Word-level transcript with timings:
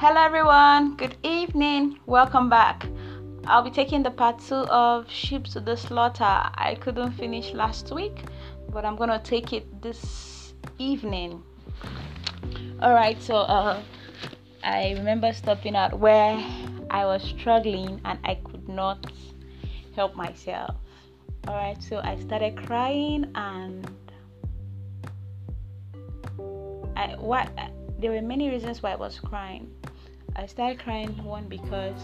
Hello, 0.00 0.18
everyone. 0.18 0.96
Good 0.96 1.18
evening. 1.22 1.98
Welcome 2.06 2.48
back. 2.48 2.86
I'll 3.44 3.62
be 3.62 3.70
taking 3.70 4.02
the 4.02 4.10
part 4.10 4.38
two 4.38 4.64
of 4.72 5.10
Sheep 5.10 5.44
to 5.52 5.60
the 5.60 5.76
Slaughter. 5.76 6.24
I 6.24 6.78
couldn't 6.80 7.12
finish 7.12 7.52
last 7.52 7.92
week, 7.92 8.24
but 8.70 8.86
I'm 8.86 8.96
gonna 8.96 9.20
take 9.22 9.52
it 9.52 9.82
this 9.82 10.54
evening. 10.78 11.42
All 12.80 12.94
right. 12.94 13.20
So, 13.20 13.36
uh, 13.36 13.82
I 14.64 14.94
remember 14.96 15.34
stopping 15.34 15.76
at 15.76 15.92
where 15.92 16.42
I 16.88 17.04
was 17.04 17.22
struggling 17.22 18.00
and 18.06 18.18
I 18.24 18.36
could 18.36 18.70
not 18.70 19.04
help 19.94 20.16
myself. 20.16 20.76
All 21.46 21.54
right. 21.56 21.76
So 21.82 22.00
I 22.02 22.16
started 22.16 22.56
crying 22.56 23.30
and 23.34 23.86
I 26.96 27.16
what 27.18 27.50
there 27.98 28.12
were 28.12 28.22
many 28.22 28.48
reasons 28.48 28.82
why 28.82 28.92
I 28.92 28.96
was 28.96 29.20
crying. 29.20 29.70
I 30.40 30.46
started 30.46 30.78
crying 30.78 31.22
one 31.22 31.48
because 31.48 32.00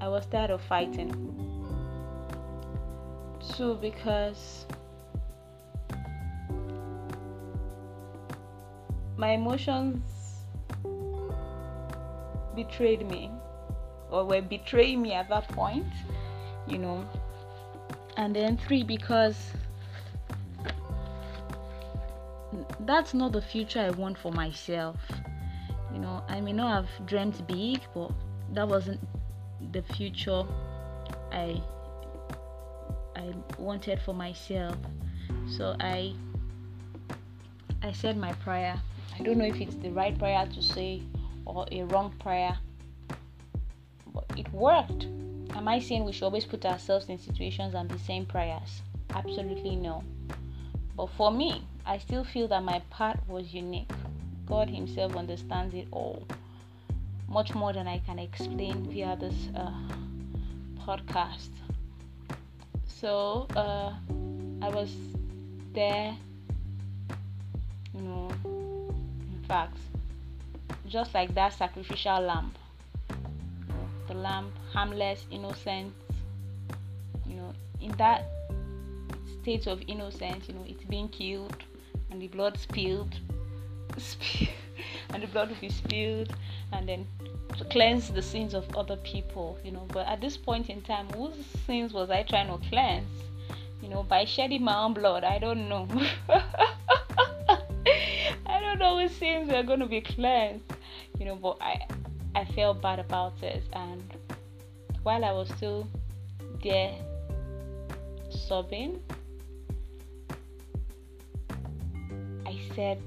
I 0.00 0.06
was 0.06 0.24
tired 0.26 0.50
of 0.50 0.60
fighting. 0.60 1.10
Two 3.56 3.74
because 3.74 4.64
my 9.16 9.30
emotions 9.30 10.04
betrayed 12.54 13.04
me 13.10 13.32
or 14.12 14.24
were 14.24 14.42
betraying 14.42 15.02
me 15.02 15.14
at 15.14 15.28
that 15.30 15.48
point, 15.48 15.92
you 16.68 16.78
know. 16.78 17.04
And 18.16 18.36
then 18.36 18.56
three 18.56 18.84
because 18.84 19.50
that's 22.78 23.14
not 23.14 23.32
the 23.32 23.42
future 23.42 23.80
I 23.80 23.90
want 23.90 24.16
for 24.16 24.30
myself. 24.30 24.94
You 25.96 26.02
know, 26.02 26.22
I 26.28 26.42
may 26.42 26.52
not 26.52 26.84
have 26.84 27.06
dreamt 27.06 27.46
big, 27.46 27.80
but 27.94 28.10
that 28.52 28.68
wasn't 28.68 29.00
the 29.72 29.80
future 29.80 30.44
I 31.32 31.62
I 33.16 33.32
wanted 33.56 34.02
for 34.02 34.12
myself. 34.12 34.76
So 35.48 35.74
I 35.80 36.12
I 37.82 37.92
said 37.92 38.18
my 38.18 38.34
prayer. 38.34 38.78
I 39.18 39.22
don't 39.22 39.38
know 39.38 39.46
if 39.46 39.58
it's 39.58 39.76
the 39.76 39.88
right 39.88 40.18
prayer 40.18 40.46
to 40.46 40.62
say 40.62 41.00
or 41.46 41.64
a 41.72 41.84
wrong 41.84 42.12
prayer, 42.20 42.58
but 44.12 44.26
it 44.36 44.52
worked. 44.52 45.04
Am 45.54 45.66
I 45.66 45.78
saying 45.78 46.04
we 46.04 46.12
should 46.12 46.24
always 46.24 46.44
put 46.44 46.66
ourselves 46.66 47.08
in 47.08 47.18
situations 47.18 47.72
and 47.72 47.88
be 47.88 47.96
saying 47.96 48.26
prayers? 48.26 48.82
Absolutely 49.14 49.76
no. 49.76 50.04
But 50.94 51.06
for 51.16 51.30
me, 51.30 51.64
I 51.86 51.96
still 51.96 52.24
feel 52.24 52.48
that 52.48 52.62
my 52.62 52.82
path 52.90 53.18
was 53.26 53.54
unique. 53.54 53.88
God 54.46 54.70
Himself 54.70 55.16
understands 55.16 55.74
it 55.74 55.88
all, 55.90 56.26
much 57.28 57.54
more 57.54 57.72
than 57.72 57.88
I 57.88 57.98
can 57.98 58.18
explain 58.18 58.86
via 58.90 59.16
this 59.20 59.34
uh, 59.56 59.70
podcast. 60.78 61.50
So 62.86 63.46
uh, 63.56 63.92
I 64.62 64.68
was 64.68 64.90
there, 65.74 66.16
you 67.94 68.02
know, 68.02 68.30
in 68.44 69.44
fact, 69.46 69.76
just 70.86 71.12
like 71.12 71.34
that 71.34 71.52
sacrificial 71.52 72.20
lamb. 72.20 72.52
The 74.08 74.14
lamb, 74.14 74.52
harmless, 74.72 75.26
innocent, 75.30 75.92
you 77.28 77.34
know, 77.34 77.52
in 77.80 77.90
that 77.98 78.24
state 79.42 79.66
of 79.66 79.82
innocence, 79.88 80.48
you 80.48 80.54
know, 80.54 80.64
it's 80.66 80.84
being 80.84 81.08
killed 81.08 81.56
and 82.10 82.22
the 82.22 82.28
blood 82.28 82.58
spilled, 82.58 83.14
and 85.10 85.22
the 85.22 85.26
blood 85.28 85.48
will 85.48 85.56
be 85.56 85.70
spilled, 85.70 86.34
and 86.72 86.88
then 86.88 87.06
to 87.58 87.64
cleanse 87.64 88.08
the 88.08 88.22
sins 88.22 88.54
of 88.54 88.64
other 88.76 88.96
people, 88.96 89.58
you 89.64 89.70
know. 89.70 89.86
But 89.92 90.06
at 90.06 90.20
this 90.20 90.36
point 90.36 90.68
in 90.68 90.82
time, 90.82 91.08
whose 91.10 91.34
sins 91.66 91.92
was 91.92 92.10
I 92.10 92.22
trying 92.22 92.48
to 92.48 92.58
cleanse? 92.68 93.08
You 93.82 93.88
know, 93.88 94.02
by 94.02 94.24
shedding 94.24 94.62
my 94.64 94.76
own 94.76 94.94
blood, 94.94 95.24
I 95.24 95.38
don't 95.38 95.68
know. 95.68 95.86
I 98.46 98.60
don't 98.60 98.78
know 98.78 98.98
whose 98.98 99.12
sins 99.12 99.50
were 99.50 99.62
going 99.62 99.80
to 99.80 99.86
be 99.86 100.00
cleansed, 100.00 100.64
you 101.18 101.26
know. 101.26 101.36
But 101.36 101.58
I, 101.60 101.86
I 102.34 102.44
felt 102.44 102.82
bad 102.82 102.98
about 102.98 103.42
it, 103.42 103.62
and 103.72 104.02
while 105.02 105.24
I 105.24 105.32
was 105.32 105.48
still 105.50 105.86
there 106.62 106.94
sobbing 108.30 109.00
I 112.44 112.58
said 112.74 112.98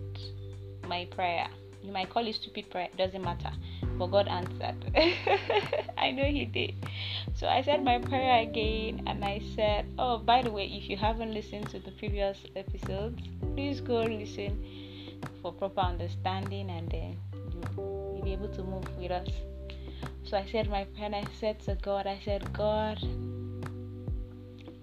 my 0.90 1.06
prayer. 1.06 1.48
You 1.82 1.94
might 1.94 2.10
call 2.10 2.28
it 2.28 2.36
stupid 2.36 2.70
prayer, 2.70 2.90
doesn't 2.98 3.24
matter. 3.24 3.52
But 3.98 4.08
God 4.08 4.28
answered. 4.28 4.76
I 5.98 6.12
know 6.12 6.26
He 6.26 6.46
did. 6.46 6.74
So 7.36 7.48
I 7.48 7.62
said 7.62 7.84
my 7.84 8.00
prayer 8.00 8.42
again 8.42 9.04
and 9.08 9.24
I 9.24 9.42
said, 9.56 9.86
Oh, 9.98 10.18
by 10.18 10.42
the 10.42 10.52
way, 10.52 10.66
if 10.66 10.90
you 10.90 10.98
haven't 10.98 11.34
listened 11.34 11.70
to 11.70 11.80
the 11.80 11.92
previous 11.92 12.38
episodes, 12.56 13.22
please 13.56 13.80
go 13.80 14.02
listen 14.02 14.66
for 15.42 15.54
proper 15.54 15.82
understanding 15.82 16.70
and 16.70 16.90
then 16.92 17.18
you, 17.54 17.62
you'll 17.78 18.22
be 18.24 18.34
able 18.34 18.50
to 18.50 18.64
move 18.64 18.86
with 18.98 19.12
us. 19.12 19.30
So 20.24 20.38
I 20.38 20.46
said 20.52 20.70
my 20.70 20.84
prayer 20.84 21.06
and 21.06 21.16
I 21.16 21.26
said 21.40 21.60
to 21.62 21.76
God, 21.82 22.08
I 22.08 22.20
said, 22.26 22.52
God, 22.52 22.98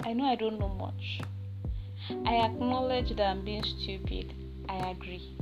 I 0.04 0.12
know 0.12 0.24
I 0.24 0.36
don't 0.36 0.58
know 0.58 0.68
much. 0.68 1.20
I 2.24 2.36
acknowledge 2.36 3.14
that 3.16 3.26
I'm 3.26 3.44
being 3.44 3.64
stupid. 3.64 4.32
I 4.68 4.90
agree. 4.90 5.35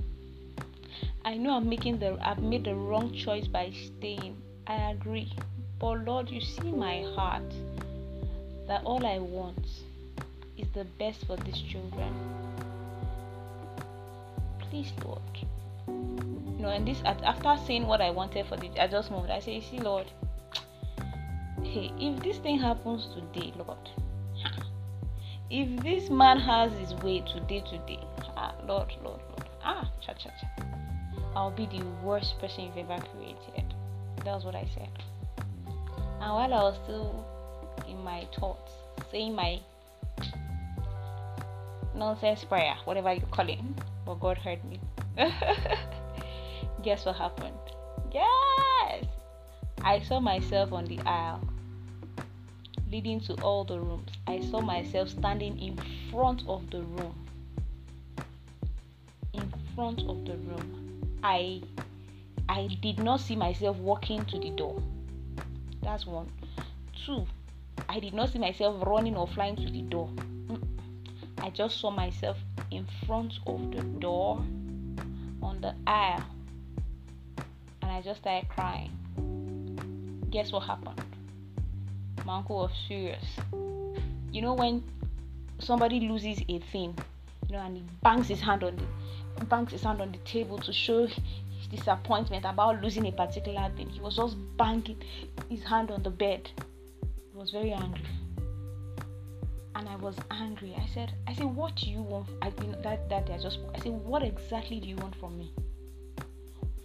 I 1.24 1.38
know 1.38 1.52
I'm 1.52 1.68
making 1.68 1.98
the 2.00 2.18
I've 2.20 2.42
made 2.42 2.64
the 2.64 2.74
wrong 2.74 3.12
choice 3.14 3.46
by 3.46 3.70
staying. 3.70 4.36
I 4.66 4.90
agree. 4.90 5.32
But 5.78 6.04
Lord, 6.04 6.28
you 6.28 6.40
see 6.40 6.70
my 6.70 7.02
heart 7.14 7.50
that 8.68 8.84
all 8.84 9.04
I 9.06 9.18
want 9.18 9.66
is 10.58 10.68
the 10.74 10.84
best 10.98 11.26
for 11.26 11.36
these 11.36 11.60
children. 11.60 12.12
Please, 14.58 14.92
Lord. 15.04 15.22
You 15.88 16.56
know, 16.58 16.68
and 16.68 16.86
this 16.86 17.02
after 17.04 17.56
saying 17.66 17.86
what 17.86 18.00
I 18.00 18.10
wanted 18.10 18.46
for 18.46 18.56
the 18.56 18.68
moved. 19.10 19.30
I 19.30 19.40
say, 19.40 19.60
see, 19.60 19.78
Lord, 19.78 20.06
hey, 21.62 21.90
if 21.98 22.22
this 22.22 22.38
thing 22.38 22.58
happens 22.58 23.08
today, 23.14 23.52
Lord, 23.56 23.90
if 25.50 25.82
this 25.82 26.10
man 26.10 26.38
has 26.38 26.72
his 26.78 26.94
way 27.02 27.20
today, 27.20 27.62
today, 27.68 28.00
ah, 28.36 28.54
Lord, 28.66 28.92
Lord, 29.02 29.20
Lord, 29.30 29.48
ah, 29.62 29.90
cha 30.00 30.12
cha 30.14 30.30
cha, 30.30 30.64
I'll 31.36 31.50
be 31.50 31.66
the 31.66 31.84
worst 32.02 32.38
person 32.38 32.64
you've 32.64 32.90
ever 32.90 33.02
created. 33.12 33.74
That's 34.24 34.44
what 34.44 34.54
I 34.54 34.68
said. 34.74 34.88
And 36.20 36.32
while 36.32 36.54
I 36.54 36.62
was 36.62 36.78
still 36.84 37.26
in 37.88 38.02
my 38.02 38.26
thoughts, 38.38 38.72
saying 39.10 39.34
my 39.34 39.60
nonsense 41.94 42.44
prayer, 42.44 42.74
whatever 42.84 43.12
you 43.12 43.22
call 43.30 43.48
it, 43.48 43.58
but 44.06 44.20
God 44.20 44.38
heard 44.38 44.64
me. 44.64 44.80
Guess 46.82 47.04
what 47.04 47.16
happened? 47.16 47.56
Yes! 48.12 49.04
I 49.82 50.00
saw 50.00 50.20
myself 50.20 50.72
on 50.72 50.86
the 50.86 50.98
aisle 51.00 51.40
leading 52.90 53.20
to 53.20 53.34
all 53.42 53.64
the 53.64 53.78
rooms. 53.78 54.10
I 54.26 54.40
saw 54.50 54.60
myself 54.60 55.08
standing 55.08 55.58
in 55.58 55.76
front 56.10 56.44
of 56.46 56.70
the 56.70 56.82
room. 56.82 57.14
In 59.32 59.52
front 59.74 60.00
of 60.02 60.24
the 60.24 60.36
room. 60.36 60.83
I 61.24 61.62
I 62.48 62.68
did 62.82 62.98
not 62.98 63.20
see 63.20 63.34
myself 63.34 63.78
walking 63.78 64.24
to 64.26 64.38
the 64.38 64.50
door. 64.50 64.82
That's 65.82 66.06
one. 66.06 66.30
Two, 67.04 67.26
I 67.88 67.98
did 67.98 68.12
not 68.14 68.30
see 68.30 68.38
myself 68.38 68.86
running 68.86 69.16
or 69.16 69.26
flying 69.26 69.56
to 69.56 69.70
the 69.70 69.82
door. 69.82 70.08
Mm. 70.46 70.62
I 71.38 71.50
just 71.50 71.80
saw 71.80 71.90
myself 71.90 72.36
in 72.70 72.86
front 73.06 73.32
of 73.46 73.72
the 73.72 73.82
door 73.98 74.36
on 75.42 75.60
the 75.60 75.74
aisle 75.86 76.24
and 77.82 77.90
I 77.90 78.02
just 78.02 78.20
started 78.20 78.48
crying. 78.50 78.90
Guess 80.30 80.52
what 80.52 80.64
happened? 80.64 81.00
my 82.24 82.36
uncle 82.36 82.56
was 82.56 82.70
furious. 82.86 83.24
You 84.32 84.42
know 84.42 84.54
when 84.54 84.82
somebody 85.58 86.00
loses 86.00 86.40
a 86.48 86.58
thing, 86.72 86.96
you 87.48 87.56
know, 87.56 87.60
and 87.60 87.76
he 87.76 87.82
bangs 88.02 88.28
his 88.28 88.40
hand 88.40 88.64
on 88.64 88.76
the 88.76 88.84
bangs 89.48 89.72
his 89.72 89.82
hand 89.82 90.00
on 90.00 90.12
the 90.12 90.18
table 90.18 90.58
to 90.58 90.72
show 90.72 91.06
his 91.06 91.66
disappointment 91.70 92.44
about 92.44 92.82
losing 92.82 93.06
a 93.06 93.12
particular 93.12 93.70
thing. 93.76 93.88
He 93.88 94.00
was 94.00 94.16
just 94.16 94.36
banging 94.56 95.02
his 95.48 95.62
hand 95.64 95.90
on 95.90 96.02
the 96.02 96.10
bed. 96.10 96.50
He 97.02 97.36
was 97.36 97.50
very 97.50 97.72
angry. 97.72 98.04
And 99.76 99.88
I 99.88 99.96
was 99.96 100.16
angry. 100.30 100.74
I 100.78 100.86
said, 100.86 101.12
I 101.26 101.34
said, 101.34 101.46
what 101.46 101.74
do 101.76 101.90
you 101.90 102.02
want? 102.02 102.28
I 102.42 102.50
know, 102.50 102.80
that 102.82 103.08
that 103.08 103.26
day 103.26 103.34
I 103.34 103.38
just 103.38 103.58
I 103.74 103.80
said, 103.80 103.92
what 103.92 104.22
exactly 104.22 104.80
do 104.80 104.88
you 104.88 104.96
want 104.96 105.16
from 105.16 105.36
me? 105.36 105.52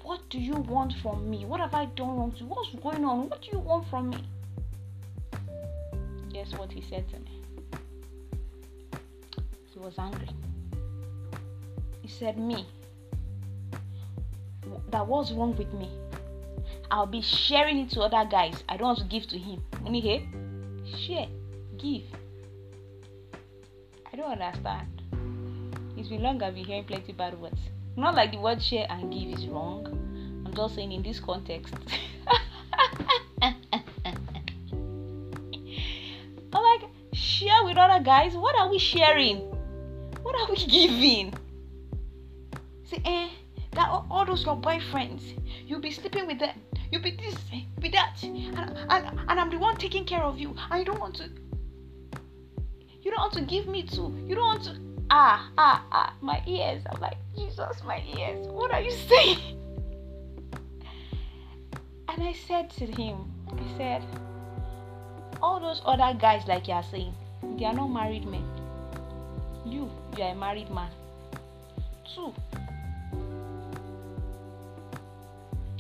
What 0.02 0.28
do 0.30 0.40
you 0.40 0.56
want 0.56 0.94
from 1.04 1.30
me? 1.30 1.46
What 1.46 1.60
have 1.60 1.76
I 1.76 1.86
done 1.86 2.18
wrong 2.18 2.32
to? 2.40 2.46
What's 2.46 2.74
going 2.76 3.06
on? 3.06 3.30
What 3.30 3.42
do 3.44 3.50
you 3.52 3.60
want 3.60 3.88
from 3.90 4.10
me? 4.10 4.24
guess 6.40 6.54
what 6.58 6.72
he 6.72 6.82
said 6.82 7.06
to 7.10 7.20
me? 7.20 7.42
He 9.74 9.80
was 9.80 9.94
angry. 9.98 10.30
He 12.10 12.16
said, 12.16 12.40
Me. 12.40 12.66
that 14.90 15.06
was 15.06 15.32
wrong 15.32 15.56
with 15.56 15.72
me. 15.74 15.88
I'll 16.90 17.06
be 17.06 17.22
sharing 17.22 17.78
it 17.78 17.92
to 17.92 18.02
other 18.02 18.28
guys. 18.28 18.64
I 18.68 18.78
don't 18.78 18.88
want 18.88 18.98
to 18.98 19.06
give 19.06 19.28
to 19.28 19.38
him. 19.38 19.62
Money 19.84 20.00
here, 20.00 20.24
share, 20.98 21.28
give. 21.78 22.02
I 24.12 24.16
don't 24.18 24.32
understand. 24.42 25.04
It's 25.98 26.10
been 26.10 26.24
long 26.24 26.42
I've 26.42 26.56
been 26.56 26.66
hearing 26.66 26.86
plenty 26.86 27.14
bad 27.14 27.40
words. 27.40 27.60
Not 27.96 28.16
like 28.16 28.32
the 28.32 28.40
word 28.40 28.60
share 28.60 28.88
and 28.90 29.14
give 29.14 29.30
is 29.38 29.46
wrong. 29.46 29.86
I'm 30.48 30.54
just 30.56 30.74
saying 30.74 30.92
in 30.92 31.04
this 31.04 31.20
context. 31.20 31.76
I'm 33.44 33.54
like, 36.52 36.90
share 37.14 37.64
with 37.66 37.78
other 37.78 38.04
guys? 38.04 38.36
What 38.36 38.58
are 38.58 38.68
we 38.68 38.80
sharing? 38.80 39.42
What 40.24 40.34
are 40.36 40.50
we 40.50 40.66
giving? 40.66 41.39
Say, 42.90 43.02
eh, 43.06 43.30
that 43.74 43.88
all 43.88 44.26
those 44.26 44.44
your 44.44 44.58
boyfriends, 44.58 45.22
you'll 45.68 45.80
be 45.80 45.92
sleeping 45.92 46.26
with 46.26 46.40
them, 46.40 46.60
you'll 46.92 47.04
be 47.04 47.12
this, 47.12 47.36
you'll 47.52 47.82
be 47.82 47.90
that, 47.90 48.18
and, 48.24 48.58
and, 48.90 49.20
and 49.30 49.40
I'm 49.40 49.52
the 49.52 49.60
one 49.60 49.78
taking 49.78 50.06
care 50.06 50.24
of 50.24 50.40
you, 50.40 50.56
and 50.72 50.80
you 50.80 50.86
don't 50.86 51.00
want 51.00 51.16
to, 51.18 51.30
you 53.02 53.12
don't 53.12 53.20
want 53.20 53.34
to 53.34 53.42
give 53.42 53.68
me 53.68 53.84
to, 53.84 54.16
you 54.28 54.34
don't 54.34 54.46
want 54.46 54.64
to, 54.64 54.76
ah, 55.12 55.52
ah, 55.58 55.86
ah, 55.92 56.16
my 56.22 56.42
ears. 56.48 56.82
I'm 56.92 57.00
like, 57.00 57.18
Jesus, 57.36 57.84
my 57.86 58.04
ears, 58.18 58.48
what 58.48 58.72
are 58.72 58.82
you 58.82 58.92
saying? 58.92 59.38
And 62.08 62.24
I 62.24 62.34
said 62.48 62.72
to 62.72 62.86
him, 62.88 63.32
I 63.52 63.78
said, 63.78 64.04
all 65.42 65.60
those 65.60 65.82
other 65.86 66.18
guys, 66.20 66.48
like 66.48 66.68
you 66.68 66.74
are 66.74 66.84
saying, 66.84 67.14
they 67.58 67.66
are 67.66 67.74
not 67.74 67.88
married 67.88 68.26
men. 68.26 68.44
You, 69.64 69.90
you 70.18 70.24
are 70.24 70.32
a 70.32 70.36
married 70.36 70.72
man. 70.72 70.90
Two, 72.16 72.34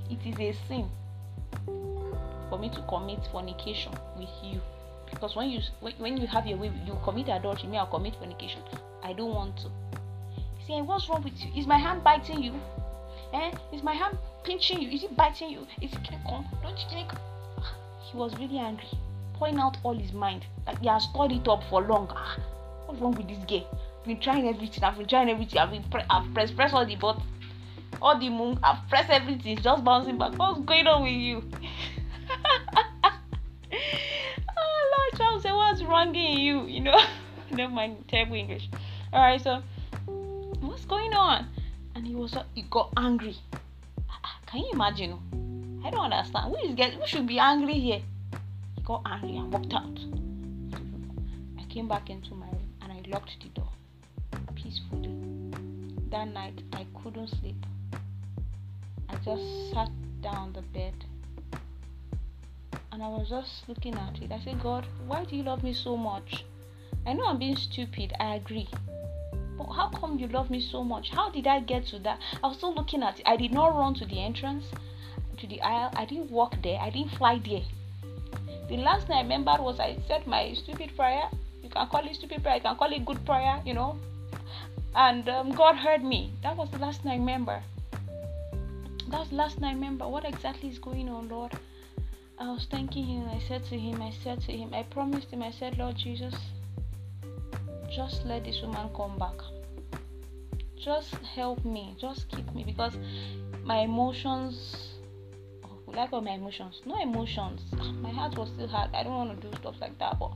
it 0.10 0.20
is 0.26 0.40
a 0.40 0.68
sin 0.68 0.90
for 2.50 2.58
me 2.58 2.70
to 2.70 2.82
commit 2.88 3.20
fornication 3.32 3.94
with 4.18 4.30
you 4.44 4.60
because 5.12 5.36
when 5.36 5.50
you 5.50 5.60
when 5.98 6.18
you 6.18 6.28
have 6.28 6.46
your 6.46 6.58
way 6.58 6.72
you 6.86 6.98
commit 7.04 7.28
adultery 7.30 7.70
me 7.70 7.78
i'll 7.78 7.88
commit 7.88 8.16
fornication 8.16 8.62
i 9.04 9.14
don't 9.14 9.34
want 9.34 9.56
to 9.58 9.70
see 10.66 10.82
what's 10.82 11.10
wrong 11.10 11.24
with 11.24 11.34
you 11.40 11.52
is 11.60 11.68
my 11.68 11.78
hand 11.78 12.04
biting 12.04 12.42
you 12.42 12.54
eh 13.34 13.52
is 13.74 13.84
my 13.84 13.94
hand 13.94 14.18
pinching 14.44 14.82
you? 14.82 14.90
Is 14.90 15.04
it 15.04 15.16
biting 15.16 15.52
you? 15.52 15.68
Is 15.82 15.94
it 15.94 16.00
come? 16.28 16.46
Don't 16.64 16.78
you 16.78 16.90
think? 16.90 17.12
He 18.12 18.18
was 18.18 18.34
really 18.40 18.58
angry, 18.58 18.88
pouring 19.36 19.60
out 19.60 19.78
all 19.84 19.96
his 19.96 20.12
mind. 20.12 20.46
Like 20.66 20.80
he 20.80 20.88
has 20.88 21.04
stored 21.04 21.32
it 21.32 21.48
up 21.48 21.62
for 21.70 21.82
long. 21.84 22.08
Ah, 22.12 22.38
what's 22.86 23.00
wrong 23.00 23.14
with 23.14 23.28
this 23.28 23.38
guy? 23.48 23.64
I've 24.00 24.08
been 24.08 24.20
trying 24.20 24.48
everything. 24.48 24.84
I've 24.84 24.98
been 24.98 25.08
trying 25.08 25.30
everything. 25.30 25.60
I've 25.60 25.70
been 25.70 25.84
pre- 25.84 26.10
I've 26.10 26.34
pressed 26.34 26.56
press 26.56 26.74
all 26.74 26.86
the 26.86 26.96
buttons, 26.96 27.24
all 28.01 28.18
the 28.19 28.30
moon. 28.30 28.59
I've 28.63 28.88
pressed 28.89 29.09
everything. 29.09 29.57
Just 29.57 29.83
bouncing 29.83 30.18
back. 30.18 30.38
What's 30.38 30.62
going 30.62 30.88
on 30.88 31.03
with 31.03 31.13
you? 31.13 31.44
oh 34.57 34.91
Lord, 34.97 35.18
Charles, 35.18 35.44
say 35.44 35.51
what's 35.51 35.81
wrong 35.83 36.15
in 36.15 36.39
you? 36.39 36.62
You 36.68 36.81
know, 36.81 37.01
never 37.51 37.74
mind 37.74 38.06
terrible 38.07 38.36
English. 38.36 38.69
All 39.12 39.21
right, 39.21 39.41
so 39.41 39.62
what's 40.62 40.86
going 40.86 41.13
on? 41.13 41.47
And 41.95 42.06
he 42.06 42.15
was 42.15 42.36
he 42.53 42.62
got 42.69 42.94
angry 42.95 43.36
ah, 44.09 44.19
ah, 44.24 44.39
can 44.45 44.62
you 44.62 44.71
imagine? 44.74 45.81
I 45.83 45.89
don't 45.89 46.12
understand. 46.12 46.56
Who 46.56 46.69
is 46.69 46.75
get 46.75 46.94
who 46.94 47.06
should 47.07 47.27
be 47.27 47.39
angry 47.39 47.74
here? 47.74 48.01
He 48.75 48.81
got 48.83 49.01
angry 49.06 49.38
and 49.38 49.51
walked 49.51 49.74
out. 49.74 50.00
I 51.57 51.63
came 51.71 51.88
back 51.88 52.09
into 52.09 52.33
my 52.36 52.47
room 52.47 52.74
and 52.81 52.91
I 52.91 53.01
locked 53.09 53.36
the 53.41 53.50
door 53.50 53.69
peacefully. 54.56 55.09
That 56.12 56.27
night 56.33 56.62
I 56.74 56.86
couldn't 57.01 57.27
sleep. 57.27 57.65
I 59.10 59.16
just 59.26 59.72
sat 59.72 59.90
down 60.22 60.54
the 60.54 60.62
bed 60.62 60.94
and 62.92 63.02
I 63.04 63.08
was 63.08 63.30
just 63.30 63.68
looking 63.68 63.96
at 63.96 64.22
it. 64.22 64.32
I 64.32 64.40
said, 64.40 64.62
God, 64.62 64.86
why 65.08 65.26
do 65.26 65.36
you 65.36 65.44
love 65.44 65.64
me 65.64 65.74
so 65.74 65.98
much? 65.98 66.46
I 67.08 67.14
know 67.14 67.26
I'm 67.26 67.40
being 67.40 67.56
stupid, 67.56 68.14
I 68.20 68.36
agree. 68.36 68.68
But 69.58 69.66
how 69.74 69.90
come 69.90 70.20
you 70.20 70.28
love 70.28 70.50
me 70.50 70.60
so 70.62 70.84
much? 70.84 71.10
How 71.10 71.30
did 71.30 71.48
I 71.48 71.60
get 71.60 71.86
to 71.88 72.00
that? 72.00 72.20
I 72.44 72.48
was 72.48 72.58
still 72.58 72.74
looking 72.74 73.04
at 73.04 73.20
it. 73.20 73.24
I 73.26 73.36
did 73.36 73.52
not 73.52 73.76
run 73.76 73.94
to 73.96 74.06
the 74.06 74.20
entrance, 74.20 74.66
to 75.38 75.48
the 75.48 75.62
aisle. 75.62 75.92
I 75.96 76.06
didn't 76.06 76.30
walk 76.30 76.56
there. 76.62 76.80
I 76.80 76.90
didn't 76.90 77.12
fly 77.12 77.40
there. 77.46 77.64
The 78.70 78.78
last 78.78 79.08
thing 79.08 79.18
I 79.18 79.22
remembered 79.22 79.60
was 79.60 79.80
I 79.80 79.98
said 80.08 80.28
my 80.28 80.54
stupid 80.54 80.96
prayer. 80.96 81.30
You 81.64 81.70
can 81.70 81.88
call 81.88 82.06
it 82.06 82.16
stupid 82.16 82.44
prayer. 82.44 82.56
You 82.56 82.62
can 82.62 82.76
call 82.76 82.94
it 82.94 83.06
good 83.06 83.26
prayer. 83.26 83.60
You 83.66 83.74
know. 83.74 83.98
And 84.96 85.28
um, 85.30 85.52
God 85.52 85.76
heard 85.76 86.04
me. 86.04 86.32
That 86.44 86.56
was 86.56 86.70
the 86.70 86.78
last 86.78 87.02
thing 87.02 87.12
I 87.12 87.16
remember. 87.16 87.62
That 89.10 89.20
was 89.20 89.30
the 89.30 89.36
last 89.36 89.60
night. 89.60 89.76
Remember. 89.76 90.08
What 90.08 90.26
exactly 90.26 90.70
is 90.70 90.80
going 90.80 91.10
on, 91.10 91.30
Lord? 91.30 91.54
I 92.38 92.52
was 92.52 92.68
thanking 92.70 93.06
Him. 93.06 93.30
I 93.30 93.40
said 93.48 93.66
to 93.66 93.78
Him, 93.78 94.02
I 94.02 94.12
said 94.24 94.42
to 94.42 94.52
Him, 94.52 94.74
I 94.74 94.84
promised 94.84 95.30
Him. 95.32 95.44
I 95.44 95.52
said, 95.52 95.78
Lord 95.78 95.98
Jesus 95.98 96.36
just 97.90 98.24
let 98.26 98.44
this 98.44 98.62
woman 98.62 98.88
come 98.96 99.18
back 99.18 99.34
just 100.78 101.14
help 101.36 101.64
me 101.66 101.96
just 102.00 102.30
keep 102.30 102.54
me 102.54 102.64
because 102.64 102.94
my 103.64 103.80
emotions 103.80 104.96
oh, 105.66 105.92
like 105.92 106.14
all 106.14 106.22
my 106.22 106.32
emotions 106.32 106.82
no 106.86 107.02
emotions 107.02 107.62
my 108.02 108.12
heart 108.12 108.38
was 108.38 108.50
still 108.50 108.68
hard 108.68 108.90
i 108.94 109.04
don't 109.04 109.16
want 109.16 109.42
to 109.42 109.48
do 109.48 109.58
stuff 109.58 109.76
like 109.82 109.98
that 109.98 110.18
but 110.20 110.32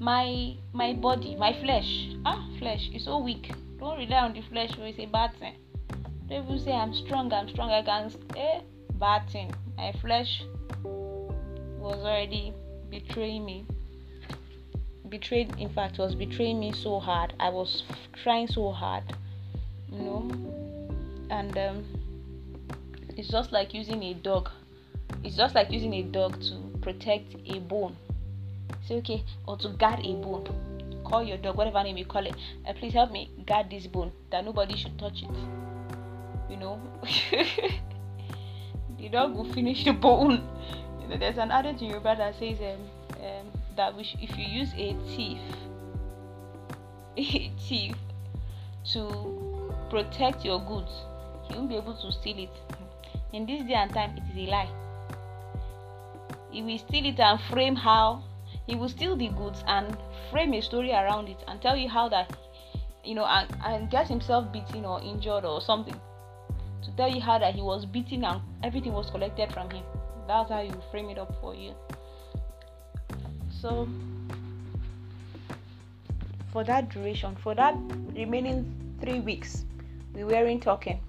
my 0.00 0.54
my 0.72 0.92
body 0.94 1.36
my 1.36 1.52
flesh 1.60 2.08
ah 2.24 2.46
flesh 2.58 2.90
is 2.92 3.04
so 3.04 3.18
weak 3.18 3.52
don't 3.78 3.98
rely 3.98 4.18
on 4.18 4.32
the 4.32 4.42
flesh 4.42 4.70
it's 4.78 4.98
a 4.98 5.06
bad 5.06 5.32
thing 5.38 5.54
don't 6.28 6.44
even 6.44 6.58
say 6.58 6.72
i'm 6.72 6.94
strong 6.94 7.32
i'm 7.32 7.48
strong 7.48 7.70
i 7.70 7.82
can 7.82 8.12
eh 8.36 8.60
bad 8.98 9.28
thing 9.30 9.52
my 9.76 9.92
flesh 10.00 10.42
was 11.86 11.98
already 11.98 12.52
betraying 12.90 13.44
me. 13.44 13.64
Betrayed 15.08 15.54
in 15.58 15.68
fact 15.68 15.98
was 15.98 16.14
betraying 16.14 16.58
me 16.58 16.72
so 16.72 16.98
hard. 16.98 17.34
I 17.38 17.50
was 17.50 17.84
trying 18.22 18.48
so 18.48 18.72
hard 18.72 19.04
you 19.92 19.98
know? 19.98 20.30
And 21.30 21.56
um, 21.56 21.84
it's 23.16 23.28
just 23.28 23.52
like 23.52 23.72
using 23.72 24.02
a 24.02 24.14
dog. 24.14 24.50
It's 25.22 25.36
just 25.36 25.54
like 25.54 25.70
using 25.70 25.94
a 25.94 26.02
dog 26.02 26.40
to 26.42 26.78
protect 26.80 27.36
a 27.46 27.60
bone. 27.60 27.96
Say 28.86 28.96
okay 28.96 29.24
or 29.46 29.56
to 29.58 29.68
guard 29.68 30.00
a 30.00 30.12
bone. 30.14 31.02
Call 31.04 31.22
your 31.22 31.36
dog 31.36 31.56
whatever 31.56 31.82
name 31.84 31.96
you 31.96 32.04
call 32.04 32.26
it. 32.26 32.34
Uh, 32.68 32.72
please 32.72 32.92
help 32.92 33.12
me 33.12 33.30
guard 33.46 33.70
this 33.70 33.86
bone 33.86 34.12
that 34.30 34.44
nobody 34.44 34.76
should 34.76 34.98
touch 34.98 35.22
it 35.22 35.65
you 36.48 36.56
know. 36.56 36.80
The 38.98 39.08
dog 39.10 39.34
will 39.34 39.52
finish 39.52 39.84
the 39.84 39.92
bone. 39.92 40.42
You 41.00 41.08
know, 41.08 41.16
there's 41.18 41.38
an 41.38 41.50
adage 41.50 41.82
in 41.82 41.90
your 41.90 42.00
brother 42.00 42.32
says 42.38 42.58
um, 42.60 43.24
um, 43.24 43.52
that 43.76 43.94
sh- 44.04 44.16
if 44.20 44.36
you 44.36 44.44
use 44.44 44.72
a 44.74 44.96
thief 45.14 45.38
a 47.16 47.52
thief 47.68 47.94
to 48.92 49.72
protect 49.90 50.44
your 50.44 50.60
goods 50.60 50.90
he 51.48 51.54
won't 51.54 51.68
be 51.68 51.76
able 51.76 51.94
to 51.94 52.10
steal 52.10 52.38
it. 52.38 52.50
In 53.32 53.46
this 53.46 53.62
day 53.62 53.74
and 53.74 53.92
time 53.92 54.16
it 54.16 54.24
is 54.30 54.48
a 54.48 54.50
lie. 54.50 54.68
He 56.50 56.62
will 56.62 56.78
steal 56.78 57.04
it 57.06 57.20
and 57.20 57.40
frame 57.42 57.76
how 57.76 58.24
he 58.66 58.74
will 58.74 58.88
steal 58.88 59.16
the 59.16 59.28
goods 59.28 59.62
and 59.66 59.96
frame 60.30 60.54
a 60.54 60.60
story 60.60 60.90
around 60.92 61.28
it 61.28 61.44
and 61.46 61.60
tell 61.60 61.76
you 61.76 61.88
how 61.88 62.08
that 62.08 62.34
you 63.04 63.14
know 63.14 63.26
and, 63.26 63.48
and 63.64 63.90
get 63.90 64.08
himself 64.08 64.50
beaten 64.52 64.84
or 64.84 65.00
injured 65.02 65.44
or 65.44 65.60
something 65.60 66.00
to 66.86 66.92
tell 66.96 67.08
you 67.08 67.20
how 67.20 67.38
that 67.38 67.54
he 67.54 67.62
was 67.62 67.84
beaten 67.84 68.24
and 68.24 68.40
everything 68.62 68.92
was 68.92 69.10
collected 69.10 69.52
from 69.52 69.68
him. 69.70 69.84
That's 70.26 70.50
how 70.50 70.60
you 70.60 70.74
frame 70.90 71.10
it 71.10 71.18
up 71.18 71.34
for 71.40 71.54
you. 71.54 71.74
So 73.50 73.88
for 76.52 76.64
that 76.64 76.88
duration 76.88 77.36
for 77.36 77.54
that 77.54 77.74
remaining 78.14 78.64
three 79.00 79.20
weeks 79.20 79.64
we 80.14 80.24
weren't 80.24 80.62
talking. 80.62 81.00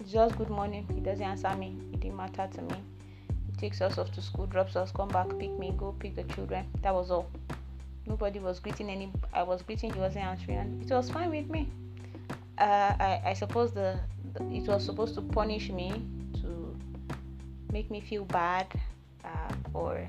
It's 0.00 0.12
just 0.12 0.38
good 0.38 0.48
morning. 0.48 0.86
He 0.94 1.00
doesn't 1.00 1.22
answer 1.22 1.54
me. 1.56 1.76
It 1.92 2.00
didn't 2.00 2.16
matter 2.16 2.48
to 2.54 2.62
me. 2.62 2.76
He 3.28 3.56
takes 3.58 3.80
us 3.82 3.98
off 3.98 4.12
to 4.12 4.22
school 4.22 4.46
drops 4.46 4.76
us 4.76 4.92
come 4.92 5.08
back 5.08 5.28
pick 5.38 5.58
me 5.58 5.74
go 5.76 5.94
pick 5.98 6.16
the 6.16 6.22
children. 6.34 6.66
That 6.82 6.94
was 6.94 7.10
all. 7.10 7.28
Nobody 8.06 8.38
was 8.38 8.60
greeting 8.60 8.88
any 8.88 9.10
i 9.32 9.42
was 9.42 9.62
greeting 9.62 9.92
he 9.92 9.98
wasn't 9.98 10.24
answering. 10.24 10.58
And 10.58 10.90
it 10.90 10.94
was 10.94 11.10
fine 11.10 11.30
with 11.30 11.50
me. 11.50 11.68
Uh, 12.58 12.94
I, 12.98 13.20
I 13.26 13.32
suppose 13.34 13.72
the, 13.72 13.98
the, 14.14 14.15
it 14.50 14.66
was 14.68 14.84
supposed 14.84 15.14
to 15.14 15.22
punish 15.22 15.70
me 15.70 16.02
to 16.40 16.76
make 17.72 17.90
me 17.90 18.00
feel 18.00 18.24
bad 18.24 18.66
uh, 19.24 19.52
or 19.74 20.06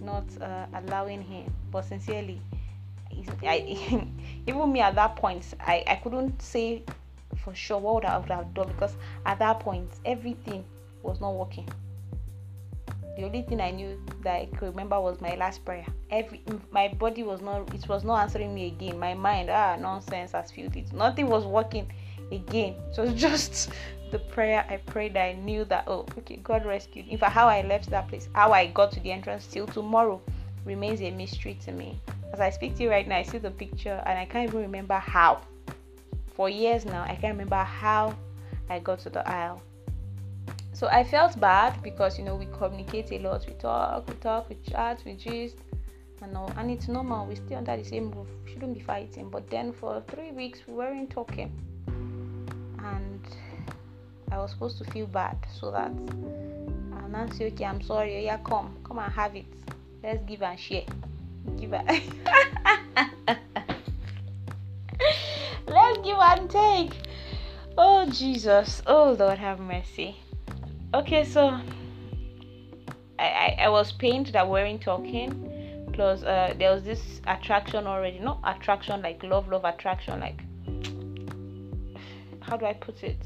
not 0.00 0.24
uh, 0.40 0.66
allowing 0.74 1.22
him. 1.22 1.52
But 1.70 1.84
sincerely, 1.84 2.40
I, 3.42 4.06
even 4.46 4.72
me 4.72 4.80
at 4.80 4.94
that 4.94 5.16
point, 5.16 5.54
I, 5.60 5.84
I 5.86 5.96
couldn't 5.96 6.40
say 6.40 6.82
for 7.44 7.54
sure 7.54 7.78
what 7.78 8.04
I 8.04 8.18
would 8.18 8.30
have 8.30 8.54
done 8.54 8.68
because 8.68 8.96
at 9.26 9.38
that 9.40 9.60
point 9.60 9.90
everything 10.04 10.64
was 11.02 11.20
not 11.20 11.34
working. 11.34 11.68
The 13.16 13.24
only 13.24 13.42
thing 13.42 13.60
I 13.60 13.70
knew 13.70 14.00
that 14.22 14.34
I 14.34 14.46
could 14.46 14.70
remember 14.70 15.00
was 15.00 15.20
my 15.20 15.36
last 15.36 15.64
prayer. 15.64 15.86
Every 16.10 16.42
my 16.70 16.88
body 16.88 17.22
was 17.22 17.40
not 17.40 17.72
it 17.72 17.88
was 17.88 18.02
not 18.04 18.20
answering 18.22 18.54
me 18.54 18.66
again. 18.66 18.98
My 18.98 19.14
mind, 19.14 19.50
ah 19.50 19.76
nonsense, 19.76 20.32
has 20.32 20.50
filled 20.50 20.76
it. 20.76 20.92
Nothing 20.92 21.28
was 21.28 21.44
working. 21.44 21.90
again. 22.32 22.74
It 22.90 23.00
was 23.00 23.14
just 23.28 23.70
the 24.10 24.18
prayer 24.18 24.64
I 24.68 24.78
prayed. 24.78 25.16
I 25.16 25.32
knew 25.32 25.64
that 25.66 25.84
oh, 25.86 26.06
okay, 26.18 26.36
God 26.36 26.64
rescued. 26.66 27.08
In 27.08 27.18
fact, 27.18 27.32
how 27.32 27.48
I 27.48 27.62
left 27.62 27.90
that 27.90 28.08
place, 28.08 28.28
how 28.32 28.52
I 28.52 28.66
got 28.66 28.92
to 28.92 29.00
the 29.00 29.12
entrance 29.12 29.46
till 29.46 29.66
tomorrow 29.66 30.20
remains 30.64 31.00
a 31.02 31.10
mystery 31.10 31.58
to 31.64 31.72
me. 31.72 32.00
As 32.32 32.40
I 32.40 32.50
speak 32.50 32.76
to 32.76 32.82
you 32.82 32.90
right 32.90 33.06
now, 33.06 33.18
I 33.18 33.22
see 33.22 33.38
the 33.38 33.50
picture 33.50 34.02
and 34.06 34.18
I 34.18 34.24
can't 34.24 34.48
even 34.48 34.60
remember 34.62 34.94
how. 34.94 35.42
For 36.34 36.48
years 36.48 36.84
now, 36.84 37.02
I 37.02 37.14
can't 37.14 37.34
remember 37.34 37.62
how 37.62 38.16
I 38.68 38.80
got 38.80 38.98
to 39.00 39.10
the 39.10 39.28
aisle. 39.28 39.62
So 40.74 40.88
I 40.88 41.04
felt 41.04 41.38
bad 41.38 41.80
because 41.84 42.18
you 42.18 42.24
know 42.24 42.34
we 42.34 42.46
communicate 42.46 43.12
a 43.12 43.18
lot, 43.20 43.46
we 43.46 43.52
talk, 43.54 44.08
we 44.08 44.14
talk, 44.14 44.48
we 44.48 44.56
chat, 44.68 45.00
we 45.06 45.14
gist, 45.14 45.56
and 46.20 46.36
all, 46.36 46.52
and 46.56 46.68
it's 46.68 46.88
normal. 46.88 47.26
We 47.26 47.36
stay 47.36 47.54
under 47.54 47.76
the 47.76 47.84
same 47.84 48.10
roof, 48.10 48.26
we 48.44 48.52
shouldn't 48.52 48.74
be 48.74 48.80
fighting. 48.80 49.30
But 49.30 49.48
then 49.48 49.72
for 49.72 50.02
three 50.08 50.32
weeks 50.32 50.58
we 50.66 50.74
weren't 50.74 51.10
talking, 51.10 51.52
and 51.86 53.20
I 54.32 54.38
was 54.38 54.50
supposed 54.50 54.78
to 54.78 54.84
feel 54.90 55.06
bad 55.06 55.38
so 55.60 55.70
that 55.70 55.92
and 55.92 57.12
Nancy, 57.12 57.44
okay, 57.44 57.66
I'm 57.66 57.80
sorry, 57.80 58.16
oh, 58.16 58.20
yeah, 58.20 58.38
come, 58.38 58.76
come 58.82 58.98
and 58.98 59.12
have 59.12 59.36
it. 59.36 59.46
Let's 60.02 60.24
give 60.24 60.42
and 60.42 60.58
share. 60.58 60.86
Give 61.56 61.72
and 61.72 61.88
let's 65.68 65.98
give 66.02 66.18
and 66.18 66.50
take. 66.50 66.90
Oh 67.78 68.06
Jesus, 68.10 68.82
oh 68.88 69.16
Lord 69.16 69.38
have 69.38 69.60
mercy. 69.60 70.16
Okay, 70.94 71.24
so 71.24 71.48
I, 73.18 73.24
I, 73.24 73.56
I 73.62 73.68
was 73.68 73.90
pained 73.90 74.26
that 74.28 74.46
we 74.46 74.52
weren't 74.52 74.80
talking. 74.80 75.88
Plus, 75.92 76.22
uh, 76.22 76.54
there 76.56 76.72
was 76.72 76.84
this 76.84 77.20
attraction 77.26 77.88
already. 77.88 78.20
Not 78.20 78.38
attraction 78.44 79.02
like 79.02 79.20
love, 79.24 79.48
love 79.48 79.64
attraction. 79.64 80.20
Like, 80.20 80.40
how 82.42 82.56
do 82.56 82.64
I 82.64 82.74
put 82.74 83.02
it? 83.02 83.18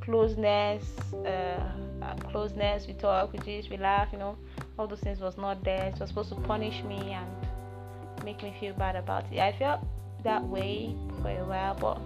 Closeness, 0.00 0.82
uh, 1.12 1.60
uh, 2.00 2.14
closeness. 2.30 2.86
We 2.86 2.94
talk, 2.94 3.34
we 3.34 3.38
just, 3.40 3.68
we 3.68 3.76
laugh. 3.76 4.08
You 4.10 4.18
know, 4.18 4.38
all 4.78 4.86
those 4.86 5.00
things 5.00 5.20
was 5.20 5.36
not 5.36 5.62
there. 5.62 5.92
It 5.94 6.00
was 6.00 6.08
supposed 6.08 6.30
to 6.30 6.36
punish 6.36 6.82
me 6.84 7.12
and 7.12 8.24
make 8.24 8.42
me 8.42 8.56
feel 8.58 8.72
bad 8.72 8.96
about 8.96 9.30
it. 9.30 9.40
I 9.40 9.52
felt 9.58 9.80
that 10.22 10.42
way 10.42 10.96
for 11.20 11.28
a 11.28 11.44
while, 11.44 11.74
but 11.74 12.00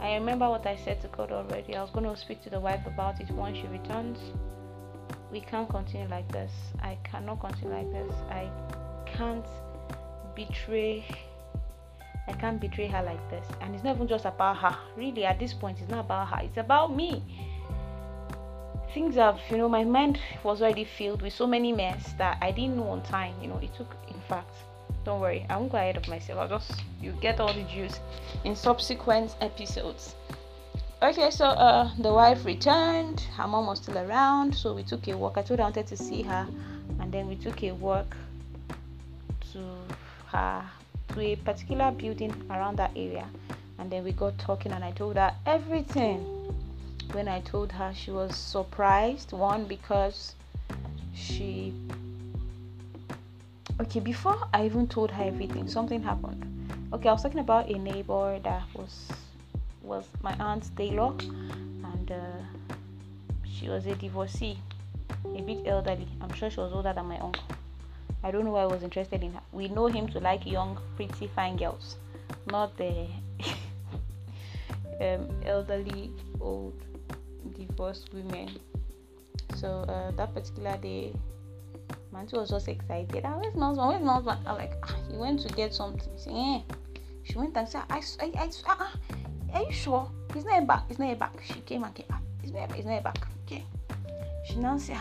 I 0.00 0.14
remember 0.14 0.48
what 0.48 0.66
I 0.66 0.76
said 0.76 1.00
to 1.02 1.08
God 1.08 1.32
already. 1.32 1.74
I 1.74 1.82
was 1.82 1.90
going 1.90 2.04
to 2.04 2.16
speak 2.16 2.42
to 2.44 2.50
the 2.50 2.60
wife 2.60 2.86
about 2.86 3.20
it 3.20 3.30
once 3.30 3.58
she 3.58 3.66
returns. 3.66 4.18
We 5.32 5.40
can't 5.40 5.68
continue 5.68 6.06
like 6.08 6.30
this. 6.30 6.52
I 6.80 6.98
cannot 7.04 7.40
continue 7.40 7.74
like 7.74 7.90
this. 7.92 8.12
I 8.30 8.48
can't 9.06 9.46
betray. 10.34 11.04
I 12.28 12.32
can't 12.32 12.60
betray 12.60 12.86
her 12.88 13.02
like 13.02 13.30
this. 13.30 13.46
And 13.60 13.74
it's 13.74 13.84
not 13.84 13.96
even 13.96 14.06
just 14.06 14.24
about 14.24 14.58
her. 14.58 14.76
Really, 14.96 15.24
at 15.24 15.38
this 15.38 15.52
point, 15.52 15.80
it's 15.80 15.90
not 15.90 16.00
about 16.00 16.28
her. 16.28 16.44
It's 16.44 16.58
about 16.58 16.94
me. 16.94 17.22
Things 18.92 19.16
have, 19.16 19.40
you 19.50 19.58
know, 19.58 19.68
my 19.68 19.84
mind 19.84 20.18
was 20.42 20.62
already 20.62 20.84
filled 20.84 21.22
with 21.22 21.32
so 21.32 21.46
many 21.46 21.72
mess 21.72 22.14
that 22.18 22.38
I 22.40 22.50
didn't 22.50 22.76
know 22.76 22.88
on 22.88 23.02
time. 23.02 23.34
You 23.42 23.48
know, 23.48 23.58
it 23.58 23.74
took, 23.74 23.94
in 24.08 24.20
fact, 24.28 24.54
don't 25.06 25.20
worry, 25.20 25.46
I 25.48 25.56
won't 25.56 25.70
go 25.70 25.78
ahead 25.78 25.96
of 25.96 26.08
myself. 26.08 26.40
I'll 26.40 26.58
just 26.58 26.82
you 27.00 27.12
get 27.20 27.38
all 27.38 27.54
the 27.54 27.62
juice 27.62 28.00
in 28.44 28.56
subsequent 28.56 29.36
episodes. 29.40 30.16
Okay, 31.00 31.30
so 31.30 31.46
uh, 31.46 31.88
the 32.00 32.12
wife 32.12 32.44
returned. 32.44 33.20
Her 33.36 33.46
mom 33.46 33.66
was 33.66 33.78
still 33.78 33.98
around, 33.98 34.52
so 34.52 34.74
we 34.74 34.82
took 34.82 35.06
a 35.06 35.16
walk. 35.16 35.38
I 35.38 35.42
told 35.42 35.60
her 35.60 35.64
I 35.64 35.68
wanted 35.68 35.86
to 35.86 35.96
see 35.96 36.22
her, 36.22 36.46
and 36.98 37.12
then 37.12 37.28
we 37.28 37.36
took 37.36 37.62
a 37.62 37.70
walk 37.70 38.16
to 39.52 39.62
her 40.32 40.64
to 41.14 41.20
a 41.20 41.36
particular 41.36 41.92
building 41.92 42.34
around 42.50 42.76
that 42.78 42.90
area, 42.96 43.28
and 43.78 43.88
then 43.90 44.02
we 44.02 44.10
got 44.10 44.36
talking, 44.38 44.72
and 44.72 44.82
I 44.82 44.90
told 44.90 45.16
her 45.16 45.32
everything. 45.46 46.18
When 47.12 47.28
I 47.28 47.40
told 47.42 47.70
her, 47.70 47.92
she 47.94 48.10
was 48.10 48.34
surprised. 48.34 49.32
One 49.32 49.66
because 49.66 50.34
she 51.14 51.72
okay 53.80 54.00
before 54.00 54.38
i 54.52 54.64
even 54.64 54.86
told 54.86 55.10
her 55.10 55.24
everything 55.24 55.68
something 55.68 56.02
happened. 56.02 56.42
Okay 56.92 57.08
i 57.08 57.12
was 57.12 57.22
talking 57.22 57.40
about 57.40 57.68
a 57.68 57.78
neighbor 57.78 58.38
that 58.42 58.62
was 58.74 59.08
was 59.82 60.04
my 60.22 60.34
aunt's 60.40 60.70
tailor 60.70 61.12
and 61.92 62.10
uh, 62.10 62.74
she 63.44 63.68
was 63.68 63.86
a 63.86 63.94
divorcee 63.94 64.58
a 65.24 65.42
bit 65.42 65.66
elderly. 65.66 66.08
I'm 66.20 66.32
sure 66.32 66.50
she 66.50 66.60
was 66.60 66.72
older 66.72 66.92
than 66.92 67.06
my 67.06 67.18
uncle. 67.18 67.44
I 68.22 68.30
don't 68.30 68.44
know 68.44 68.52
why 68.52 68.62
i 68.62 68.66
was 68.66 68.82
interested 68.82 69.22
in 69.22 69.32
her. 69.32 69.40
We 69.52 69.68
know 69.68 69.86
him 69.86 70.08
to 70.08 70.20
like 70.20 70.46
young 70.46 70.78
pretty 70.96 71.26
fine 71.28 71.56
girls 71.56 71.96
not 72.46 72.76
the 72.76 73.06
um, 75.00 75.28
elderly 75.44 76.10
old 76.40 76.74
divorced 77.56 78.12
women. 78.12 78.58
So 79.54 79.84
uh, 79.88 80.10
that 80.12 80.34
particular 80.34 80.76
day 80.76 81.12
Manti 82.12 82.36
was 82.36 82.50
just 82.50 82.68
excited. 82.68 83.22
Ah, 83.24 83.36
where's 83.38 83.54
my 83.54 83.66
husband? 83.66 83.88
Where's 83.88 84.02
husband? 84.12 84.40
I'm 84.46 84.56
like, 84.56 84.72
ah, 84.82 84.96
he 85.10 85.16
went 85.16 85.40
to 85.40 85.48
get 85.54 85.74
something. 85.74 86.08
She, 86.22 86.30
eh. 86.30 86.60
she 87.24 87.38
went 87.38 87.56
and 87.56 87.68
said, 87.68 87.82
I, 87.90 88.02
I, 88.20 88.30
I, 88.38 88.50
ah, 88.66 88.92
are 89.54 89.62
you 89.62 89.72
sure? 89.72 90.10
He's 90.32 90.44
not 90.44 90.66
back. 90.66 90.88
He's 90.88 90.98
not 90.98 91.18
back. 91.18 91.42
She 91.44 91.60
came 91.60 91.84
and 91.84 91.94
came 91.94 92.06
back. 92.08 92.22
He's 92.42 92.52
not, 92.52 92.72
he's 92.72 92.86
not 92.86 93.02
back. 93.02 93.26
Okay. 93.46 93.64
She 94.46 94.56
now 94.56 94.78
said, 94.78 94.98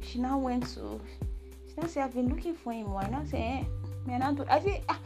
she 0.00 0.18
now 0.18 0.38
went 0.38 0.66
to, 0.74 1.00
she 1.68 1.80
now 1.80 1.86
said, 1.86 2.04
I've 2.04 2.14
been 2.14 2.28
looking 2.28 2.54
for 2.54 2.72
him. 2.72 2.92
Why 2.92 3.08
not 3.08 3.28
say, 3.28 3.60
eh? 3.60 3.64
Man, 4.06 4.22
I 4.22 4.60
said, 4.60 4.82
ah, 4.88 4.98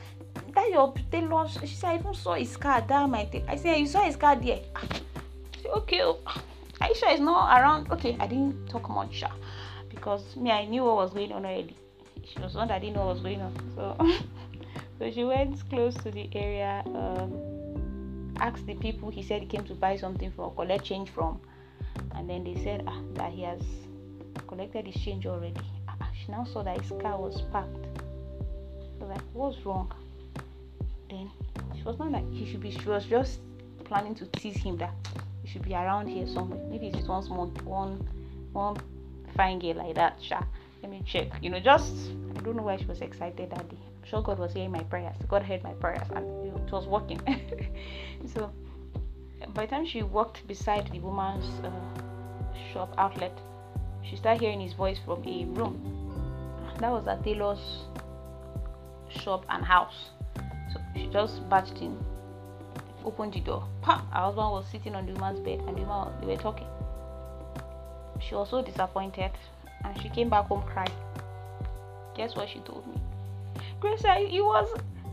that 0.54 0.70
your 0.70 0.94
tailor. 1.10 1.48
She 1.48 1.74
said, 1.74 1.90
I 1.90 1.98
even 1.98 2.14
saw 2.14 2.34
his 2.34 2.56
car. 2.56 2.84
That 2.86 3.08
my. 3.08 3.28
I 3.48 3.56
said, 3.56 3.78
you 3.78 3.86
saw 3.86 4.02
his 4.02 4.16
car 4.16 4.36
there. 4.36 4.60
Ah. 4.76 4.86
Said, 5.60 5.70
okay. 5.72 6.02
Oh. 6.02 6.18
Are 6.80 6.88
you 6.88 6.94
sure 6.96 7.10
it's 7.10 7.20
not 7.20 7.60
around? 7.60 7.90
Okay, 7.92 8.16
I 8.18 8.26
didn't 8.26 8.68
talk 8.68 8.88
much 8.90 9.22
because 10.02 10.34
me 10.34 10.50
I 10.50 10.64
knew 10.64 10.82
what 10.82 10.96
was 10.96 11.12
going 11.12 11.30
on 11.30 11.44
already. 11.44 11.76
She 12.24 12.40
was 12.40 12.54
one 12.54 12.66
that 12.68 12.80
didn't 12.80 12.96
know 12.96 13.06
what 13.06 13.14
was 13.14 13.22
going 13.22 13.40
on. 13.40 13.54
So 13.76 13.96
so 14.98 15.10
she 15.12 15.22
went 15.22 15.68
close 15.70 15.94
to 15.98 16.10
the 16.10 16.28
area, 16.34 16.82
um, 16.86 18.34
asked 18.40 18.66
the 18.66 18.74
people 18.74 19.10
he 19.10 19.22
said 19.22 19.42
he 19.42 19.46
came 19.46 19.62
to 19.64 19.74
buy 19.74 19.96
something 19.96 20.32
for 20.32 20.52
collect 20.54 20.84
change 20.84 21.08
from 21.10 21.40
and 22.16 22.28
then 22.28 22.42
they 22.42 22.56
said 22.64 22.82
ah, 22.88 22.98
that 23.14 23.30
he 23.30 23.42
has 23.42 23.62
collected 24.48 24.86
his 24.86 25.00
change 25.00 25.24
already. 25.24 25.60
Ah, 25.86 25.94
ah 26.00 26.08
she 26.12 26.32
now 26.32 26.42
saw 26.42 26.64
that 26.64 26.80
his 26.80 26.90
car 27.00 27.16
was 27.20 27.40
parked. 27.52 27.86
So 28.98 29.06
like 29.06 29.22
what's 29.34 29.64
wrong? 29.64 29.92
Then 31.10 31.30
she 31.76 31.84
was 31.84 31.96
not 32.00 32.10
like 32.10 32.28
he 32.32 32.50
should 32.50 32.60
be 32.60 32.72
she 32.72 32.88
was 32.88 33.04
just 33.06 33.38
planning 33.84 34.16
to 34.16 34.26
tease 34.26 34.56
him 34.56 34.78
that 34.78 34.94
he 35.44 35.48
should 35.48 35.62
be 35.62 35.74
around 35.74 36.08
here 36.08 36.26
somewhere. 36.26 36.60
Maybe 36.68 36.88
it's 36.88 36.96
just 36.96 37.08
one 37.08 37.22
small 37.22 37.46
one 37.64 38.08
one 38.52 38.76
fine 39.36 39.58
girl 39.58 39.74
like 39.74 39.94
that, 39.94 40.18
sha. 40.22 40.42
Let 40.82 40.90
me 40.90 41.02
check. 41.06 41.28
You 41.40 41.50
know, 41.50 41.60
just 41.60 41.94
I 42.36 42.40
don't 42.40 42.56
know 42.56 42.62
why 42.62 42.76
she 42.76 42.86
was 42.86 43.00
excited 43.00 43.50
that 43.50 43.68
day. 43.68 43.76
I'm 43.76 44.08
sure 44.08 44.22
God 44.22 44.38
was 44.38 44.52
hearing 44.52 44.72
my 44.72 44.82
prayers. 44.82 45.14
God 45.28 45.42
heard 45.42 45.62
my 45.62 45.72
prayers 45.74 46.06
and 46.14 46.26
you 46.44 46.50
know, 46.50 46.60
it 46.66 46.72
was 46.72 46.86
working. 46.86 47.20
so 48.34 48.50
by 49.54 49.66
the 49.66 49.70
time 49.70 49.86
she 49.86 50.02
walked 50.02 50.46
beside 50.48 50.90
the 50.90 50.98
woman's 50.98 51.46
uh, 51.64 51.70
shop 52.72 52.94
outlet, 52.98 53.38
she 54.02 54.16
started 54.16 54.40
hearing 54.40 54.60
his 54.60 54.72
voice 54.72 54.98
from 55.04 55.22
a 55.26 55.44
room. 55.46 55.78
That 56.80 56.90
was 56.90 57.06
a 57.06 57.22
tailor's 57.22 57.84
shop 59.08 59.44
and 59.48 59.64
house. 59.64 60.10
So 60.72 60.80
she 60.96 61.06
just 61.08 61.48
barged 61.48 61.78
in, 61.78 61.96
opened 63.04 63.34
the 63.34 63.40
door. 63.40 63.68
Pa! 63.82 64.04
Her 64.10 64.20
husband 64.20 64.50
was 64.50 64.66
sitting 64.70 64.94
on 64.94 65.06
the 65.06 65.12
woman's 65.12 65.40
bed 65.40 65.60
and 65.68 65.76
the 65.76 65.82
woman, 65.82 66.12
they 66.20 66.26
were 66.26 66.36
talking 66.36 66.66
she 68.26 68.34
was 68.34 68.50
so 68.50 68.62
disappointed 68.62 69.30
and 69.84 70.00
she 70.00 70.08
came 70.08 70.28
back 70.28 70.46
home 70.46 70.62
crying. 70.62 70.92
Guess 72.16 72.36
what 72.36 72.48
she 72.48 72.58
told 72.60 72.86
me? 72.86 73.00
Grace, 73.80 74.04
I, 74.04 74.20
it 74.20 74.40
was. 74.40 74.68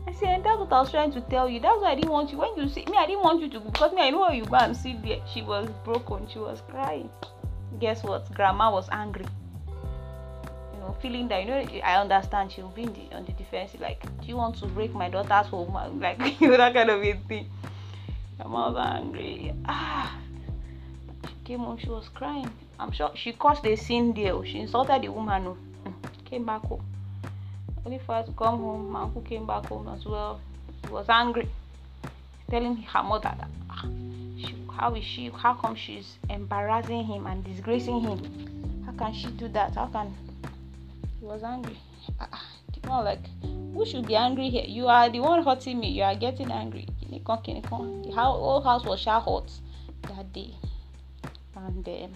I 0.06 0.12
said, 0.12 0.42
that's 0.44 0.58
what 0.58 0.72
I 0.72 0.80
was 0.80 0.90
trying 0.90 1.12
to 1.12 1.20
tell 1.22 1.48
you. 1.48 1.60
That's 1.60 1.80
why 1.80 1.92
I 1.92 1.94
didn't 1.94 2.10
want 2.10 2.32
you. 2.32 2.38
When 2.38 2.56
you 2.56 2.68
see 2.68 2.84
me, 2.86 2.96
I 2.98 3.06
didn't 3.06 3.22
want 3.22 3.40
you 3.42 3.48
to 3.50 3.60
because 3.60 3.92
me, 3.92 4.02
I 4.02 4.10
know 4.10 4.30
you 4.30 4.44
go 4.44 4.56
and 4.56 4.76
sit 4.76 5.02
there. 5.02 5.20
She 5.32 5.42
was 5.42 5.68
broken. 5.84 6.26
She 6.28 6.38
was 6.38 6.62
crying. 6.68 7.10
Guess 7.78 8.02
what? 8.02 8.32
Grandma 8.34 8.70
was 8.72 8.88
angry. 8.90 9.26
You 9.68 10.80
know, 10.80 10.96
feeling 11.00 11.28
that 11.28 11.44
you 11.44 11.50
know, 11.50 11.84
I 11.84 12.00
understand 12.00 12.52
she'll 12.52 12.68
be 12.68 12.86
the, 12.86 13.14
on 13.14 13.24
the 13.24 13.32
defensive. 13.32 13.80
Like, 13.80 14.02
do 14.20 14.26
you 14.26 14.36
want 14.36 14.56
to 14.56 14.66
break 14.66 14.92
my 14.94 15.08
daughter's 15.08 15.50
home? 15.50 15.72
Like, 16.00 16.40
you 16.40 16.48
know, 16.48 16.56
that 16.56 16.74
kind 16.74 16.90
of 16.90 17.02
a 17.02 17.12
thing. 17.28 17.50
Grandma 18.36 18.72
was 18.72 18.96
angry. 18.96 19.52
Ah, 19.66 20.18
she 21.26 21.34
came 21.44 21.60
home. 21.60 21.78
She 21.78 21.88
was 21.88 22.08
crying. 22.08 22.50
I'm 22.80 22.92
sure 22.92 23.10
she 23.14 23.32
caused 23.32 23.66
a 23.66 23.76
scene 23.76 24.14
there. 24.14 24.42
She 24.42 24.58
insulted 24.60 25.02
the 25.02 25.08
woman 25.08 25.44
who 25.44 25.56
mm, 25.84 25.92
came 26.24 26.46
back 26.46 26.62
home. 26.62 26.82
Only 27.84 27.98
for 27.98 28.14
her 28.14 28.22
to 28.22 28.32
come 28.32 28.58
home, 28.58 28.90
my 28.90 29.02
uncle 29.02 29.20
came 29.20 29.46
back 29.46 29.66
home 29.66 29.86
as 29.88 30.06
well. 30.06 30.40
He 30.86 30.90
was 30.90 31.06
angry, 31.10 31.48
telling 32.48 32.76
her 32.78 33.02
mother 33.02 33.34
that 33.36 33.50
ah, 33.68 33.84
she, 34.38 34.54
how 34.74 34.94
is 34.94 35.04
she? 35.04 35.28
How 35.28 35.52
come 35.52 35.76
she's 35.76 36.16
embarrassing 36.30 37.04
him 37.04 37.26
and 37.26 37.44
disgracing 37.44 38.00
him? 38.00 38.82
How 38.86 38.92
can 38.92 39.12
she 39.12 39.26
do 39.32 39.48
that? 39.48 39.74
How 39.74 39.86
can 39.86 40.14
he 41.18 41.26
was 41.26 41.42
angry? 41.42 41.76
Ah, 42.18 42.28
ah 42.88 43.00
like 43.00 43.20
who 43.74 43.84
should 43.84 44.06
be 44.06 44.16
angry 44.16 44.48
here? 44.48 44.64
You 44.66 44.86
are 44.86 45.10
the 45.10 45.20
one 45.20 45.44
hurting 45.44 45.78
me. 45.78 45.90
You 45.90 46.04
are 46.04 46.14
getting 46.14 46.50
angry. 46.50 46.86
The 47.10 47.20
whole 47.28 48.62
house 48.62 48.84
was 48.84 49.00
sure 49.00 49.20
hot 49.20 49.52
that 50.08 50.32
day, 50.32 50.54
and 51.54 51.86
uh, 51.86 52.08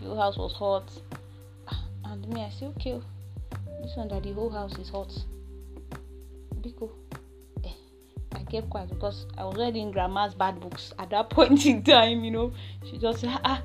the 0.00 0.06
whole 0.06 0.20
house 0.20 0.36
was 0.36 0.52
hot. 0.52 0.90
And 2.04 2.26
me, 2.28 2.42
I 2.42 2.50
said, 2.50 2.72
okay, 2.78 3.00
this 3.82 3.96
one 3.96 4.08
that 4.08 4.22
the 4.22 4.32
whole 4.32 4.50
house 4.50 4.76
is 4.78 4.88
hot. 4.88 5.12
Biko. 6.60 6.90
Eh, 7.64 7.72
I 8.32 8.42
kept 8.44 8.70
quiet 8.70 8.88
because 8.88 9.26
I 9.36 9.44
was 9.44 9.56
reading 9.56 9.90
grandma's 9.90 10.34
bad 10.34 10.60
books 10.60 10.92
at 10.98 11.10
that 11.10 11.30
point 11.30 11.64
in 11.66 11.82
time, 11.82 12.24
you 12.24 12.30
know. 12.30 12.52
She 12.90 12.98
just 12.98 13.20
said, 13.20 13.38
ah, 13.44 13.62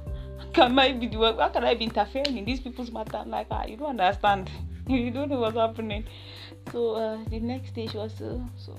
can 0.54 0.78
I 0.78 0.94
be 0.94 1.08
the 1.08 1.18
one? 1.18 1.38
How 1.38 1.50
can 1.50 1.64
I 1.64 1.74
be 1.74 1.86
interfering 1.86 2.38
in 2.38 2.46
these 2.46 2.60
people's 2.60 2.92
matter? 2.92 3.18
I'm 3.18 3.30
like, 3.30 3.48
ah, 3.50 3.66
you 3.66 3.78
don't 3.78 4.00
understand. 4.00 4.50
you 4.88 5.12
don't 5.12 5.30
know 5.30 5.40
what's 5.40 5.58
happening. 5.58 6.06
So 6.72 6.96
uh, 6.96 7.24
the 7.30 7.40
next 7.40 7.74
day 7.74 7.88
she 7.88 7.98
was 7.98 8.22
uh, 8.22 8.40
so 8.58 8.78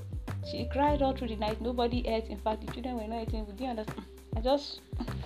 she 0.50 0.68
cried 0.72 1.02
all 1.02 1.16
through 1.16 1.28
the 1.28 1.36
night. 1.36 1.60
Nobody 1.60 2.06
ate. 2.06 2.28
In 2.28 2.38
fact, 2.38 2.66
the 2.66 2.72
children 2.72 2.96
were 2.96 3.08
not 3.08 3.28
eating. 3.28 3.46
We 3.46 3.52
didn't 3.52 3.78
understand. 3.78 4.04
I 4.36 4.40
just 4.40 4.80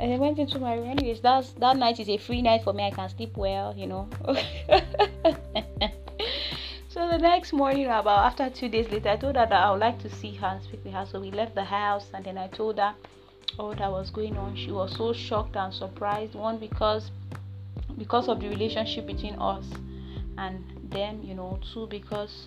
I 0.00 0.16
went 0.16 0.38
into 0.38 0.60
my 0.60 0.74
room. 0.74 0.90
Anyways, 0.90 1.20
that's 1.20 1.50
that 1.54 1.76
night 1.76 1.98
is 1.98 2.08
a 2.08 2.18
free 2.18 2.40
night 2.40 2.62
for 2.62 2.72
me. 2.72 2.84
I 2.84 2.90
can 2.90 3.08
sleep 3.08 3.36
well, 3.36 3.74
you 3.76 3.88
know. 3.88 4.08
so 6.88 7.08
the 7.08 7.18
next 7.18 7.52
morning, 7.52 7.86
about 7.86 8.26
after 8.26 8.48
two 8.48 8.68
days 8.68 8.88
later, 8.90 9.08
I 9.08 9.16
told 9.16 9.34
her 9.34 9.46
that 9.46 9.52
I 9.52 9.70
would 9.72 9.80
like 9.80 9.98
to 10.00 10.10
see 10.10 10.34
her 10.34 10.46
and 10.46 10.62
speak 10.62 10.84
with 10.84 10.94
her. 10.94 11.04
So 11.04 11.20
we 11.20 11.32
left 11.32 11.56
the 11.56 11.64
house, 11.64 12.06
and 12.14 12.24
then 12.24 12.38
I 12.38 12.46
told 12.46 12.78
her 12.78 12.94
all 13.58 13.74
that 13.74 13.90
was 13.90 14.10
going 14.10 14.36
on. 14.36 14.54
She 14.54 14.70
was 14.70 14.96
so 14.96 15.12
shocked 15.12 15.56
and 15.56 15.74
surprised. 15.74 16.34
One 16.34 16.58
because 16.58 17.10
because 17.96 18.28
of 18.28 18.38
the 18.40 18.48
relationship 18.48 19.04
between 19.04 19.34
us 19.34 19.66
and 20.36 20.64
them, 20.90 21.22
you 21.24 21.34
know. 21.34 21.58
Two 21.72 21.88
because 21.88 22.46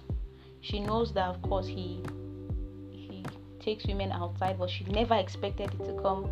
she 0.61 0.79
knows 0.79 1.11
that 1.13 1.25
of 1.25 1.41
course 1.41 1.67
he 1.67 2.01
he 2.93 3.25
takes 3.59 3.85
women 3.85 4.13
outside, 4.13 4.57
but 4.57 4.69
she 4.69 4.85
never 4.85 5.15
expected 5.15 5.73
it 5.73 5.83
to 5.83 6.01
come 6.01 6.29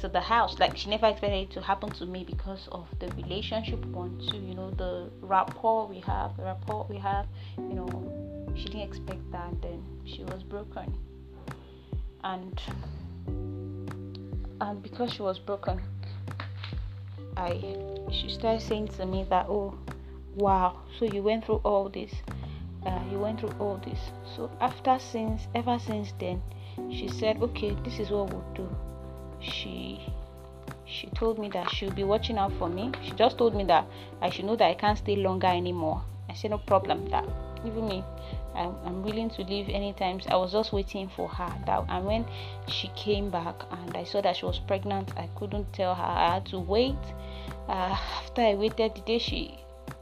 to 0.00 0.08
the 0.08 0.20
house. 0.20 0.58
Like 0.58 0.76
she 0.76 0.90
never 0.90 1.06
expected 1.06 1.48
it 1.48 1.50
to 1.52 1.60
happen 1.60 1.90
to 1.90 2.06
me 2.06 2.24
because 2.24 2.68
of 2.72 2.86
the 2.98 3.08
relationship 3.22 3.84
one, 3.86 4.18
two, 4.30 4.38
you 4.38 4.54
know, 4.54 4.70
the 4.70 5.10
rapport 5.20 5.86
we 5.86 6.00
have, 6.00 6.36
the 6.36 6.44
rapport 6.44 6.86
we 6.88 6.98
have, 6.98 7.26
you 7.58 7.74
know, 7.74 8.52
she 8.54 8.66
didn't 8.66 8.82
expect 8.82 9.30
that 9.32 9.60
then 9.62 9.82
she 10.04 10.24
was 10.24 10.42
broken. 10.42 10.96
And 12.22 12.60
and 14.60 14.82
because 14.82 15.12
she 15.12 15.22
was 15.22 15.38
broken, 15.38 15.80
I 17.36 17.76
she 18.10 18.28
started 18.28 18.62
saying 18.62 18.88
to 18.88 19.06
me 19.06 19.26
that 19.30 19.46
oh 19.48 19.76
wow, 20.34 20.80
so 20.98 21.04
you 21.04 21.22
went 21.22 21.44
through 21.44 21.60
all 21.64 21.88
this. 21.88 22.12
Uh, 22.86 23.02
you 23.10 23.18
went 23.18 23.40
through 23.40 23.54
all 23.58 23.80
this. 23.84 23.98
So 24.36 24.50
after 24.60 24.98
since 24.98 25.48
ever 25.54 25.78
since 25.78 26.12
then, 26.20 26.42
she 26.90 27.08
said, 27.08 27.42
okay, 27.42 27.74
this 27.82 27.98
is 27.98 28.10
what 28.10 28.30
we'll 28.30 28.44
do 28.54 28.68
she 29.44 30.00
she 30.86 31.06
told 31.08 31.38
me 31.38 31.48
that 31.48 31.70
she'll 31.70 31.90
be 31.90 32.04
watching 32.04 32.38
out 32.38 32.52
for 32.58 32.68
me. 32.68 32.92
She 33.02 33.12
just 33.12 33.38
told 33.38 33.54
me 33.54 33.64
that 33.64 33.86
I 34.20 34.30
should 34.30 34.44
know 34.44 34.56
that 34.56 34.68
I 34.68 34.74
can't 34.74 34.98
stay 34.98 35.16
longer 35.16 35.46
anymore. 35.46 36.02
I 36.28 36.34
said 36.34 36.50
no 36.50 36.58
problem. 36.58 37.08
That 37.10 37.24
even 37.64 37.88
me, 37.88 38.04
I'm, 38.54 38.74
I'm 38.84 39.02
willing 39.02 39.30
to 39.30 39.42
leave 39.42 39.68
anytime. 39.68 40.20
I 40.28 40.36
was 40.36 40.52
just 40.52 40.72
waiting 40.72 41.08
for 41.08 41.28
her. 41.28 41.52
That 41.66 41.84
and 41.88 42.06
when 42.06 42.26
she 42.68 42.88
came 42.88 43.30
back 43.30 43.56
and 43.70 43.96
I 43.96 44.04
saw 44.04 44.20
that 44.20 44.36
she 44.36 44.46
was 44.46 44.58
pregnant, 44.58 45.12
I 45.16 45.28
couldn't 45.36 45.72
tell 45.72 45.94
her. 45.94 46.02
I 46.02 46.34
had 46.34 46.46
to 46.46 46.58
wait. 46.58 46.96
Uh, 47.68 47.96
after 48.22 48.42
I 48.42 48.54
waited, 48.54 48.94
the 48.94 49.00
day 49.00 49.18
she, 49.18 49.58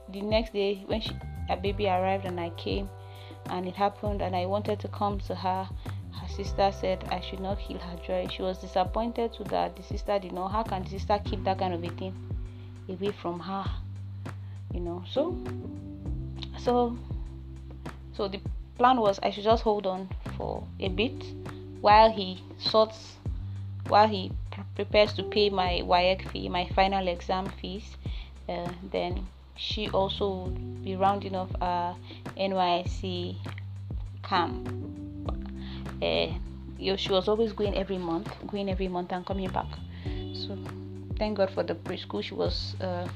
the 0.08 0.20
next 0.20 0.52
day 0.52 0.82
when 0.86 1.00
she, 1.00 1.16
a 1.48 1.56
baby 1.56 1.86
arrived 1.86 2.24
and 2.24 2.40
I 2.40 2.50
came, 2.50 2.88
and 3.46 3.66
it 3.66 3.74
happened, 3.74 4.20
and 4.20 4.34
I 4.34 4.46
wanted 4.46 4.80
to 4.80 4.88
come 4.88 5.20
to 5.20 5.34
her 5.34 5.68
sister 6.32 6.72
said 6.72 7.04
I 7.10 7.20
should 7.20 7.40
not 7.40 7.58
kill 7.58 7.78
her 7.78 7.96
joy. 8.06 8.26
She 8.30 8.42
was 8.42 8.58
disappointed 8.58 9.32
to 9.34 9.44
that 9.44 9.76
the 9.76 9.82
sister 9.82 10.18
did 10.18 10.32
not. 10.32 10.48
How 10.48 10.62
can 10.62 10.82
the 10.84 10.90
sister 10.90 11.20
keep 11.24 11.44
that 11.44 11.58
kind 11.58 11.74
of 11.74 11.84
a 11.84 11.88
thing 11.90 12.14
away 12.88 13.12
from 13.12 13.40
her? 13.40 13.64
You 14.72 14.80
know. 14.80 15.04
So, 15.10 15.36
so, 16.58 16.96
so 18.14 18.28
the 18.28 18.40
plan 18.78 18.98
was 18.98 19.20
I 19.22 19.30
should 19.30 19.44
just 19.44 19.62
hold 19.62 19.86
on 19.86 20.08
for 20.36 20.64
a 20.80 20.88
bit 20.88 21.22
while 21.80 22.10
he 22.10 22.42
sorts, 22.58 23.16
while 23.88 24.08
he 24.08 24.32
prepares 24.74 25.12
to 25.14 25.22
pay 25.22 25.50
my 25.50 25.82
WAEC 25.84 26.30
fee, 26.30 26.48
my 26.48 26.68
final 26.74 27.06
exam 27.08 27.46
fees. 27.60 27.96
Uh, 28.48 28.68
then 28.90 29.26
she 29.56 29.88
also 29.90 30.44
would 30.44 30.84
be 30.84 30.96
rounding 30.96 31.36
off 31.36 31.50
a 31.60 31.94
NYSC 32.36 33.36
camp 34.22 34.68
uh, 36.02 36.96
she 36.96 37.10
was 37.10 37.28
always 37.28 37.52
going 37.52 37.76
every 37.76 37.98
month, 37.98 38.28
going 38.48 38.68
every 38.68 38.88
month 38.88 39.12
and 39.12 39.24
coming 39.24 39.48
back. 39.50 39.68
So 40.34 40.58
thank 41.16 41.36
God 41.36 41.50
for 41.50 41.62
the 41.62 41.74
preschool. 41.74 42.22
She 42.22 42.34
was 42.34 42.74
uh, 42.80 43.06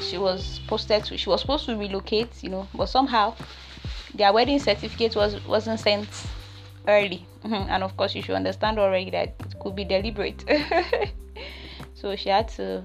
she 0.00 0.18
was 0.18 0.60
posted 0.66 1.04
to. 1.04 1.16
She 1.16 1.28
was 1.28 1.40
supposed 1.40 1.64
to 1.66 1.76
relocate, 1.76 2.42
you 2.42 2.50
know, 2.50 2.68
but 2.74 2.86
somehow 2.86 3.34
their 4.14 4.32
wedding 4.32 4.58
certificate 4.58 5.16
was 5.16 5.44
wasn't 5.46 5.80
sent 5.80 6.08
early. 6.86 7.26
and 7.44 7.82
of 7.82 7.96
course, 7.96 8.14
you 8.14 8.22
should 8.22 8.34
understand 8.34 8.78
already 8.78 9.10
that 9.10 9.28
it 9.40 9.58
could 9.60 9.74
be 9.74 9.84
deliberate. 9.84 10.44
so 11.94 12.14
she 12.16 12.28
had 12.28 12.48
to. 12.48 12.82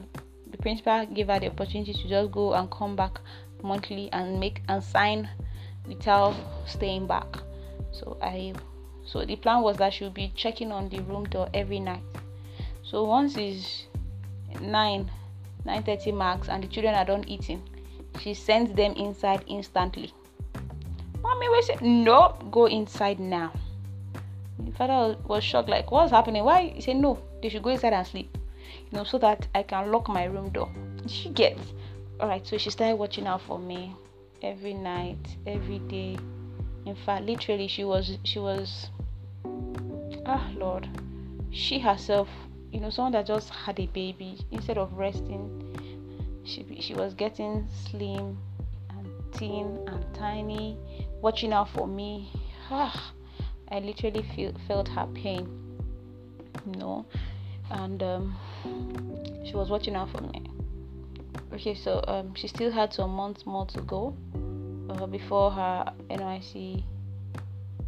The 0.49 0.57
principal 0.57 1.05
gave 1.05 1.27
her 1.27 1.39
the 1.39 1.47
opportunity 1.47 1.93
to 1.93 2.07
just 2.07 2.31
go 2.31 2.53
and 2.53 2.69
come 2.69 2.95
back 2.95 3.19
monthly 3.63 4.09
and 4.11 4.39
make 4.39 4.61
and 4.67 4.83
sign 4.83 5.29
without 5.87 6.35
staying 6.65 7.07
back 7.07 7.25
so 7.91 8.17
i 8.21 8.53
so 9.05 9.25
the 9.25 9.35
plan 9.35 9.61
was 9.61 9.77
that 9.77 9.93
she'll 9.93 10.09
be 10.09 10.31
checking 10.35 10.71
on 10.71 10.89
the 10.89 10.99
room 11.01 11.25
door 11.25 11.49
every 11.53 11.79
night. 11.79 12.03
So 12.83 13.03
once 13.03 13.35
it's 13.37 13.85
9 14.59 15.11
9:30 15.65 16.13
marks 16.13 16.49
and 16.49 16.63
the 16.63 16.67
children 16.67 16.95
are 16.95 17.05
done 17.05 17.23
eating 17.27 17.61
she 18.19 18.33
sends 18.33 18.73
them 18.73 18.93
inside 18.93 19.43
instantly. 19.47 20.13
Mommy 21.21 21.49
we 21.49 21.61
say 21.61 21.77
no 21.81 22.35
go 22.51 22.65
inside 22.65 23.19
now. 23.19 23.51
The 24.59 24.71
father 24.71 25.17
was 25.27 25.43
shocked 25.43 25.69
like 25.69 25.91
what's 25.91 26.11
happening? 26.11 26.43
Why? 26.43 26.73
He 26.75 26.81
said 26.81 26.97
no 26.97 27.19
they 27.41 27.49
should 27.49 27.63
go 27.63 27.69
inside 27.69 27.93
and 27.93 28.05
sleep 28.05 28.37
you 28.91 28.97
know 28.97 29.03
so 29.03 29.17
that 29.17 29.47
i 29.55 29.63
can 29.63 29.91
lock 29.91 30.07
my 30.07 30.25
room 30.25 30.49
door. 30.49 30.71
She 31.07 31.29
gets 31.29 31.73
all 32.19 32.27
right 32.27 32.45
so 32.45 32.57
she 32.57 32.69
started 32.69 32.95
watching 32.97 33.27
out 33.27 33.41
for 33.41 33.57
me 33.57 33.95
every 34.43 34.73
night 34.73 35.37
every 35.45 35.79
day 35.79 36.17
in 36.85 36.95
fact 36.95 37.25
literally 37.25 37.67
she 37.67 37.83
was 37.83 38.17
she 38.23 38.39
was 38.39 38.89
ah 40.25 40.49
lord. 40.55 40.87
She 41.51 41.79
herself 41.79 42.29
you 42.71 42.79
know 42.79 42.89
someone 42.89 43.11
that 43.13 43.27
just 43.27 43.49
had 43.49 43.79
a 43.79 43.87
baby 43.87 44.37
instead 44.51 44.77
of 44.77 44.93
resting 44.93 46.41
she 46.43 46.65
she 46.79 46.93
was 46.93 47.13
getting 47.13 47.67
slim 47.89 48.37
and 48.89 49.07
thin 49.33 49.79
and 49.87 50.05
tiny 50.13 50.77
watching 51.21 51.53
out 51.53 51.69
for 51.69 51.87
me. 51.87 52.31
Ah 52.69 53.13
i 53.69 53.79
literally 53.79 54.23
feel, 54.35 54.53
felt 54.67 54.87
her 54.89 55.07
pain 55.13 55.47
you 56.65 56.79
know 56.79 57.05
and 57.71 58.03
um, 58.03 58.35
she 59.45 59.55
was 59.55 59.69
watching 59.69 59.95
out 59.95 60.09
for 60.11 60.21
me. 60.21 60.43
Okay 61.53 61.73
so 61.73 62.03
um, 62.07 62.35
she 62.35 62.47
still 62.47 62.71
had 62.71 62.93
some 62.93 63.11
months 63.11 63.45
more 63.45 63.65
to 63.67 63.81
go 63.81 64.15
uh, 64.99 65.07
before 65.07 65.51
her 65.51 65.93
NYSC 66.09 66.83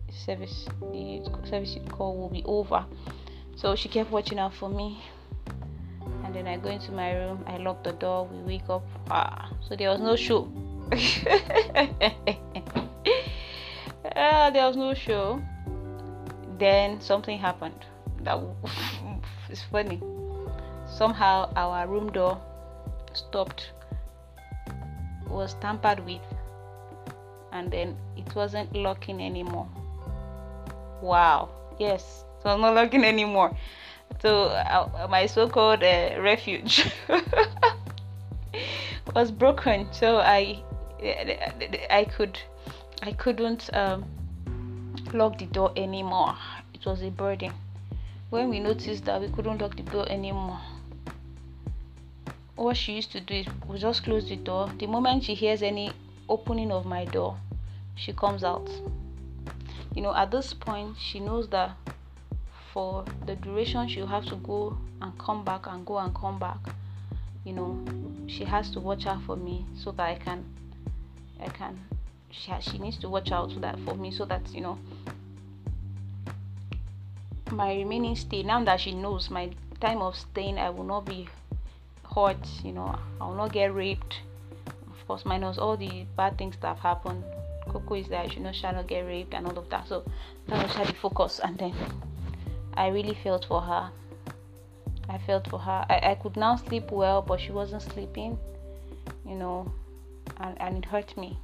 service 0.09 0.67
service 1.49 1.77
call 1.89 2.17
will 2.17 2.29
be 2.29 2.43
over. 2.45 2.85
So 3.55 3.75
she 3.75 3.89
kept 3.89 4.11
watching 4.11 4.39
out 4.39 4.53
for 4.53 4.69
me. 4.69 5.01
And 6.23 6.33
then 6.33 6.47
I 6.47 6.57
go 6.57 6.69
into 6.69 6.91
my 6.91 7.13
room, 7.13 7.43
I 7.47 7.57
lock 7.57 7.83
the 7.83 7.91
door, 7.93 8.25
we 8.25 8.39
wake 8.41 8.69
up. 8.69 8.85
Ah, 9.09 9.51
so 9.61 9.75
there 9.75 9.89
was 9.89 9.99
no 9.99 10.15
show. 10.15 10.51
ah, 14.15 14.49
there 14.49 14.65
was 14.67 14.75
no 14.75 14.93
show. 14.93 15.41
Then 16.57 17.01
something 17.01 17.37
happened. 17.37 17.85
That 18.21 18.39
is 19.49 19.61
funny. 19.71 20.01
Somehow 20.87 21.51
our 21.55 21.87
room 21.87 22.11
door 22.11 22.39
stopped 23.13 23.71
was 25.29 25.55
tampered 25.55 26.05
with 26.05 26.21
and 27.53 27.71
then 27.71 27.95
it 28.17 28.35
wasn't 28.35 28.75
locking 28.75 29.21
anymore. 29.21 29.69
Wow. 31.01 31.49
Yes 31.79 32.25
so 32.43 32.49
i'm 32.49 32.61
not 32.61 32.75
locking 32.75 33.05
anymore. 33.05 33.55
So 34.21 34.45
uh, 34.45 35.07
my 35.09 35.25
so-called 35.25 35.83
uh, 35.83 36.19
refuge 36.19 36.85
was 39.15 39.31
broken. 39.31 39.87
So 39.91 40.17
i 40.17 40.61
i 41.89 42.05
could 42.15 42.37
i 43.01 43.11
couldn't 43.13 43.69
um, 43.73 44.05
lock 45.13 45.39
the 45.39 45.45
door 45.45 45.71
anymore. 45.75 46.35
It 46.73 46.85
was 46.85 47.01
a 47.01 47.09
burden. 47.09 47.53
When 48.29 48.49
we 48.49 48.59
noticed 48.59 49.05
that 49.05 49.21
we 49.21 49.29
couldn't 49.29 49.61
lock 49.61 49.77
the 49.77 49.83
door 49.83 50.07
anymore 50.09 50.59
what 52.55 52.77
she 52.77 52.93
used 52.93 53.11
to 53.11 53.19
do 53.19 53.33
is 53.33 53.47
we 53.67 53.79
just 53.79 54.03
close 54.03 54.29
the 54.29 54.35
door. 54.35 54.69
The 54.77 54.85
moment 54.85 55.23
she 55.23 55.33
hears 55.33 55.63
any 55.63 55.91
opening 56.29 56.71
of 56.71 56.85
my 56.85 57.05
door, 57.05 57.37
she 57.95 58.13
comes 58.13 58.43
out. 58.43 58.69
You 59.95 60.01
know, 60.01 60.15
at 60.15 60.31
this 60.31 60.53
point, 60.53 60.95
she 60.97 61.19
knows 61.19 61.47
that 61.49 61.77
for 62.73 63.05
the 63.27 63.35
duration 63.35 63.87
she'll 63.87 64.07
have 64.07 64.25
to 64.25 64.35
go 64.37 64.75
and 65.01 65.17
come 65.19 65.43
back 65.43 65.67
and 65.67 65.85
go 65.85 65.97
and 65.99 66.13
come 66.15 66.39
back. 66.39 66.57
You 67.43 67.53
know 67.53 67.85
she 68.27 68.43
has 68.45 68.69
to 68.71 68.79
watch 68.79 69.05
out 69.05 69.21
for 69.23 69.35
me 69.35 69.65
so 69.75 69.91
that 69.91 70.09
i 70.09 70.15
can 70.15 70.43
i 71.41 71.47
can 71.47 71.79
she, 72.31 72.51
has, 72.51 72.63
she 72.63 72.77
needs 72.77 72.97
to 72.97 73.09
watch 73.09 73.31
out 73.31 73.51
so 73.51 73.59
that 73.59 73.77
for 73.85 73.95
me 73.95 74.11
so 74.11 74.25
that 74.25 74.41
you 74.53 74.61
know 74.61 74.77
my 77.51 77.73
remaining 77.75 78.15
stay 78.15 78.43
now 78.43 78.63
that 78.63 78.79
she 78.79 78.93
knows 78.93 79.29
my 79.29 79.49
time 79.79 80.01
of 80.01 80.15
staying 80.15 80.57
i 80.57 80.69
will 80.69 80.83
not 80.83 81.05
be 81.05 81.27
hurt 82.15 82.47
you 82.63 82.71
know 82.71 82.97
i 83.19 83.25
will 83.25 83.35
not 83.35 83.51
get 83.51 83.73
raped 83.73 84.21
course 85.07 85.25
minus 85.25 85.57
all 85.57 85.77
the 85.77 86.05
bad 86.15 86.37
things 86.37 86.55
that 86.61 86.67
have 86.67 86.79
happened 86.79 87.23
coco 87.69 87.95
is 87.95 88.07
that 88.07 88.35
you 88.35 88.41
know 88.41 88.51
shall 88.51 88.73
not 88.73 88.87
get 88.87 89.01
raped 89.01 89.33
and 89.33 89.45
all 89.47 89.57
of 89.57 89.69
that. 89.69 89.87
So 89.87 90.03
that 90.47 90.63
was 90.63 90.73
how 90.73 90.83
the 90.83 90.93
focus. 90.93 91.39
And 91.43 91.57
then 91.57 91.73
i 92.75 92.87
really 92.87 93.13
felt 93.23 93.45
for 93.45 93.61
her. 93.61 93.91
I 95.09 95.17
felt 95.19 95.47
for 95.49 95.59
her. 95.59 95.85
I, 95.89 96.11
I 96.11 96.15
could 96.15 96.35
now 96.37 96.55
sleep 96.55 96.91
well 96.91 97.21
but 97.21 97.39
she 97.39 97.51
wasn't 97.51 97.81
sleeping 97.81 98.37
you 99.25 99.35
know 99.35 99.71
and, 100.37 100.59
and 100.61 100.77
it 100.77 100.85
hurt 100.85 101.15
me. 101.17 101.37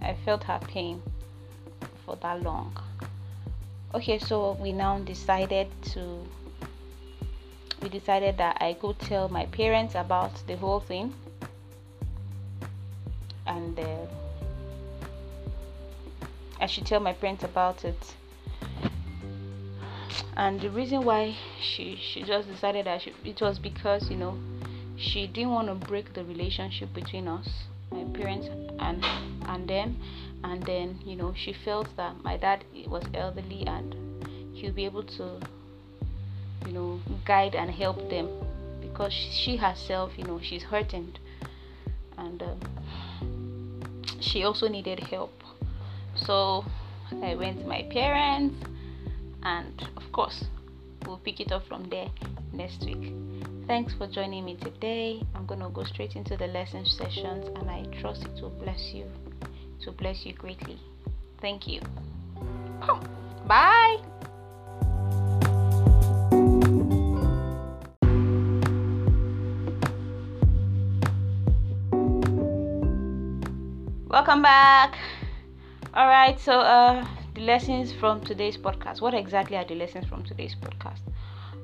I 0.00 0.14
felt 0.24 0.44
her 0.44 0.60
pain 0.68 1.02
for 2.04 2.16
that 2.16 2.42
long. 2.42 2.76
Okay 3.94 4.18
so 4.18 4.56
we 4.60 4.72
now 4.72 4.98
decided 5.00 5.68
to 5.92 6.26
we 7.80 7.88
decided 7.88 8.36
that 8.36 8.56
i 8.60 8.72
could 8.72 8.98
tell 8.98 9.28
my 9.28 9.46
parents 9.46 9.94
about 9.94 10.32
the 10.48 10.56
whole 10.56 10.80
thing 10.80 11.14
and 13.48 13.78
uh, 13.80 14.06
i 16.60 16.66
should 16.66 16.86
tell 16.86 17.00
my 17.00 17.12
parents 17.12 17.44
about 17.44 17.84
it. 17.84 18.14
And 20.38 20.60
the 20.60 20.70
reason 20.70 21.04
why 21.04 21.34
she 21.60 21.96
she 22.00 22.22
just 22.22 22.46
decided 22.48 22.86
that 22.86 23.02
she, 23.02 23.12
it 23.24 23.40
was 23.40 23.58
because 23.58 24.08
you 24.08 24.16
know 24.16 24.38
she 24.96 25.26
didn't 25.26 25.50
want 25.50 25.66
to 25.66 25.74
break 25.74 26.14
the 26.14 26.24
relationship 26.24 26.94
between 26.94 27.26
us 27.26 27.48
my 27.90 28.04
parents 28.16 28.46
and 28.78 29.04
and 29.46 29.68
them. 29.68 29.96
And 30.44 30.64
then 30.64 31.00
you 31.04 31.16
know 31.16 31.34
she 31.36 31.52
felt 31.52 31.88
that 31.96 32.22
my 32.22 32.36
dad 32.36 32.64
was 32.86 33.02
elderly 33.14 33.66
and 33.66 33.96
he'll 34.54 34.72
be 34.72 34.84
able 34.84 35.02
to 35.02 35.40
you 36.66 36.72
know 36.72 37.00
guide 37.24 37.56
and 37.56 37.68
help 37.68 38.08
them 38.08 38.28
because 38.80 39.12
she 39.12 39.56
herself 39.56 40.12
you 40.16 40.24
know 40.24 40.38
she's 40.40 40.62
hurting. 40.62 41.14
And 42.16 42.40
um, 42.42 42.60
she 44.28 44.44
also 44.44 44.68
needed 44.68 45.00
help 45.00 45.32
so 46.14 46.64
i 47.22 47.34
went 47.34 47.58
to 47.60 47.66
my 47.66 47.82
parents 47.90 48.56
and 49.42 49.88
of 49.96 50.12
course 50.12 50.44
we'll 51.06 51.18
pick 51.18 51.40
it 51.40 51.52
up 51.52 51.66
from 51.66 51.88
there 51.88 52.08
next 52.52 52.84
week 52.84 53.12
thanks 53.66 53.94
for 53.94 54.06
joining 54.06 54.44
me 54.44 54.56
today 54.56 55.22
i'm 55.34 55.46
gonna 55.46 55.70
go 55.70 55.84
straight 55.84 56.16
into 56.16 56.36
the 56.36 56.46
lesson 56.48 56.84
sessions 56.84 57.46
and 57.56 57.70
i 57.70 57.84
trust 58.00 58.24
it 58.24 58.42
will 58.42 58.50
bless 58.50 58.92
you 58.92 59.06
to 59.82 59.92
bless 59.92 60.24
you 60.24 60.32
greatly. 60.34 60.78
Thank 61.40 61.66
you. 61.66 61.80
Bye. 63.46 63.98
Welcome 74.10 74.40
back. 74.40 74.96
All 75.92 76.06
right, 76.06 76.40
so 76.40 76.60
uh 76.60 77.06
the 77.34 77.42
lessons 77.42 77.92
from 77.92 78.22
today's 78.22 78.56
podcast. 78.56 79.02
What 79.02 79.12
exactly 79.12 79.54
are 79.58 79.66
the 79.66 79.74
lessons 79.74 80.06
from 80.06 80.24
today's 80.24 80.54
podcast? 80.54 81.00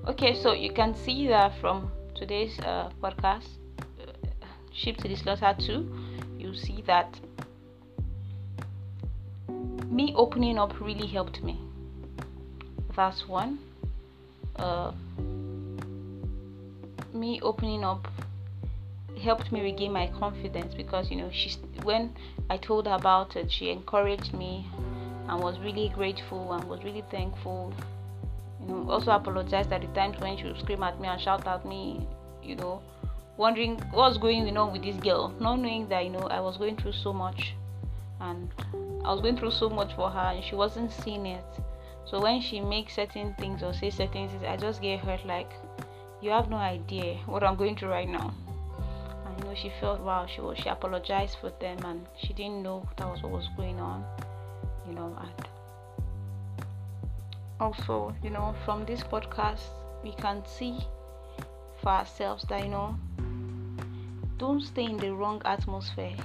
Okay, 0.06 0.34
so 0.34 0.52
you 0.52 0.70
can 0.70 0.94
see 0.94 1.26
that 1.28 1.58
from 1.58 1.90
today's 2.14 2.60
uh, 2.60 2.90
podcast, 3.02 3.48
uh, 3.98 4.12
Sheep 4.74 4.98
to 4.98 5.08
the 5.08 5.16
Slaughter 5.16 5.56
2, 5.58 5.88
you 6.38 6.54
see 6.54 6.82
that 6.86 7.18
me 9.86 10.12
opening 10.14 10.58
up 10.58 10.78
really 10.82 11.06
helped 11.06 11.42
me. 11.42 11.58
That's 12.94 13.26
one. 13.26 13.58
Uh, 14.56 14.92
me 17.14 17.40
opening 17.40 17.84
up 17.84 18.06
helped 19.24 19.50
me 19.50 19.62
regain 19.62 19.92
my 19.92 20.06
confidence 20.18 20.74
because 20.74 21.10
you 21.10 21.16
know 21.16 21.30
she 21.32 21.50
when 21.82 22.14
I 22.50 22.56
told 22.58 22.86
her 22.86 22.94
about 22.94 23.36
it, 23.36 23.50
she 23.50 23.70
encouraged 23.70 24.34
me 24.34 24.66
and 25.28 25.42
was 25.42 25.58
really 25.58 25.88
grateful 25.88 26.52
and 26.52 26.64
was 26.64 26.84
really 26.84 27.04
thankful. 27.10 27.72
You 28.60 28.68
know, 28.68 28.90
also 28.90 29.12
apologized 29.12 29.72
at 29.72 29.80
the 29.80 29.88
times 29.88 30.18
when 30.20 30.36
she 30.36 30.44
would 30.44 30.58
scream 30.58 30.82
at 30.82 31.00
me 31.00 31.08
and 31.08 31.20
shout 31.20 31.46
at 31.46 31.64
me. 31.64 32.06
You 32.42 32.56
know, 32.56 32.82
wondering 33.36 33.78
what's 33.90 34.18
going 34.18 34.56
on 34.56 34.72
with 34.72 34.82
this 34.82 34.96
girl, 34.96 35.34
not 35.40 35.56
knowing 35.58 35.88
that 35.88 36.04
you 36.04 36.10
know 36.10 36.26
I 36.38 36.40
was 36.40 36.58
going 36.58 36.76
through 36.76 36.92
so 36.92 37.12
much 37.12 37.54
and 38.20 38.50
I 39.04 39.12
was 39.12 39.20
going 39.20 39.36
through 39.36 39.52
so 39.52 39.70
much 39.70 39.94
for 39.94 40.10
her 40.10 40.32
and 40.34 40.44
she 40.44 40.54
wasn't 40.54 40.92
seeing 40.92 41.26
it. 41.26 41.44
So 42.04 42.20
when 42.20 42.40
she 42.40 42.60
makes 42.60 42.94
certain 42.94 43.34
things 43.38 43.62
or 43.62 43.72
says 43.72 43.94
certain 43.94 44.28
things, 44.28 44.44
I 44.46 44.56
just 44.56 44.82
get 44.82 45.00
hurt 45.00 45.24
like 45.26 45.50
you 46.20 46.30
have 46.30 46.48
no 46.48 46.56
idea 46.56 47.16
what 47.26 47.42
I'm 47.42 47.56
going 47.56 47.76
through 47.76 47.90
right 47.90 48.08
now. 48.08 48.34
You 49.38 49.44
know 49.44 49.54
she 49.54 49.70
felt 49.80 50.00
wow, 50.00 50.26
she 50.26 50.40
was 50.40 50.58
she 50.58 50.68
apologized 50.68 51.38
for 51.40 51.50
them 51.60 51.78
and 51.84 52.06
she 52.16 52.32
didn't 52.32 52.62
know 52.62 52.88
that 52.96 53.08
was 53.08 53.22
what 53.22 53.32
was 53.32 53.48
going 53.56 53.80
on. 53.80 54.04
You 54.88 54.94
know, 54.94 55.16
and 55.20 55.48
also, 57.60 58.14
you 58.22 58.30
know, 58.30 58.54
from 58.64 58.84
this 58.84 59.02
podcast 59.02 59.68
we 60.02 60.12
can 60.12 60.44
see 60.46 60.78
for 61.80 61.88
ourselves 61.88 62.44
that 62.48 62.62
you 62.62 62.70
know 62.70 62.96
don't 64.38 64.60
stay 64.60 64.84
in 64.84 64.96
the 64.98 65.12
wrong 65.12 65.40
atmosphere 65.44 66.16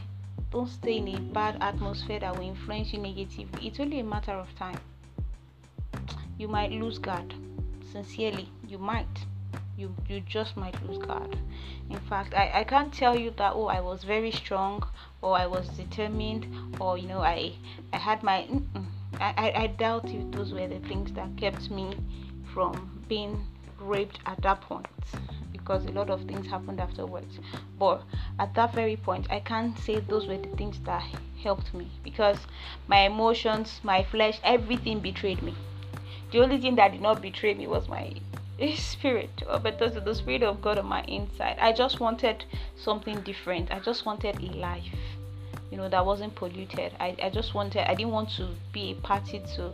don't 0.51 0.67
stay 0.67 0.97
in 0.97 1.07
a 1.07 1.19
bad 1.19 1.57
atmosphere 1.61 2.19
that 2.19 2.35
will 2.35 2.47
influence 2.47 2.91
you 2.91 2.99
negatively. 2.99 3.67
It's 3.67 3.79
only 3.79 3.99
a 3.99 4.03
matter 4.03 4.31
of 4.31 4.47
time. 4.55 4.79
You 6.39 6.47
might 6.47 6.71
lose 6.71 6.97
god 6.97 7.33
Sincerely, 7.91 8.49
you 8.67 8.77
might. 8.77 9.25
You 9.79 9.95
you 10.09 10.19
just 10.19 10.57
might 10.57 10.75
lose 10.85 10.97
guard. 10.97 11.37
In 11.89 12.01
fact, 12.01 12.33
I, 12.33 12.51
I 12.53 12.63
can't 12.65 12.93
tell 12.93 13.15
you 13.17 13.31
that 13.37 13.53
oh 13.55 13.67
I 13.67 13.79
was 13.79 14.03
very 14.03 14.29
strong 14.29 14.85
or 15.21 15.37
I 15.37 15.47
was 15.47 15.69
determined 15.69 16.75
or 16.81 16.97
you 16.97 17.07
know 17.07 17.21
I 17.21 17.53
I 17.93 17.97
had 17.97 18.21
my 18.21 18.45
I, 19.21 19.33
I, 19.37 19.53
I 19.55 19.67
doubt 19.67 20.09
if 20.09 20.31
those 20.31 20.51
were 20.51 20.67
the 20.67 20.79
things 20.89 21.13
that 21.13 21.29
kept 21.37 21.71
me 21.71 21.95
from 22.53 23.05
being 23.07 23.47
raped 23.79 24.19
at 24.25 24.41
that 24.41 24.59
point 24.59 24.87
because 25.53 25.85
a 25.85 25.91
lot 25.91 26.09
of 26.09 26.25
things 26.25 26.47
happened 26.47 26.81
afterwards. 26.81 27.39
But 27.77 28.03
at 28.37 28.53
that 28.55 28.73
very 28.73 28.97
point, 28.97 29.27
I 29.29 29.39
can't 29.39 29.79
say 29.79 30.01
those 30.01 30.27
were 30.27 30.39
the 30.39 30.57
things 30.57 30.77
that 30.81 31.03
helped 31.41 31.73
me 31.73 31.89
because 32.03 32.39
my 32.89 33.05
emotions, 33.05 33.79
my 33.83 34.03
flesh, 34.03 34.41
everything 34.43 34.99
betrayed 34.99 35.41
me. 35.41 35.55
The 36.31 36.41
only 36.41 36.59
thing 36.59 36.75
that 36.75 36.91
did 36.91 37.01
not 37.01 37.21
betray 37.21 37.53
me 37.53 37.65
was 37.65 37.87
my 37.87 38.13
spirit, 38.75 39.29
better 39.63 39.89
to 39.89 40.01
the 40.01 40.15
spirit 40.15 40.43
of 40.43 40.61
God 40.61 40.77
on 40.77 40.85
my 40.85 41.03
inside. 41.03 41.57
I 41.59 41.71
just 41.73 41.99
wanted 41.99 42.45
something 42.75 43.21
different. 43.21 43.71
I 43.71 43.79
just 43.79 44.05
wanted 44.05 44.41
a 44.41 44.51
life, 44.57 44.83
you 45.71 45.77
know, 45.77 45.89
that 45.89 46.05
wasn't 46.05 46.35
polluted. 46.35 46.93
I, 46.99 47.15
I 47.21 47.29
just 47.29 47.53
wanted, 47.53 47.89
I 47.89 47.95
didn't 47.95 48.11
want 48.11 48.29
to 48.37 48.49
be 48.73 48.91
a 48.91 48.95
party 48.95 49.41
to 49.55 49.71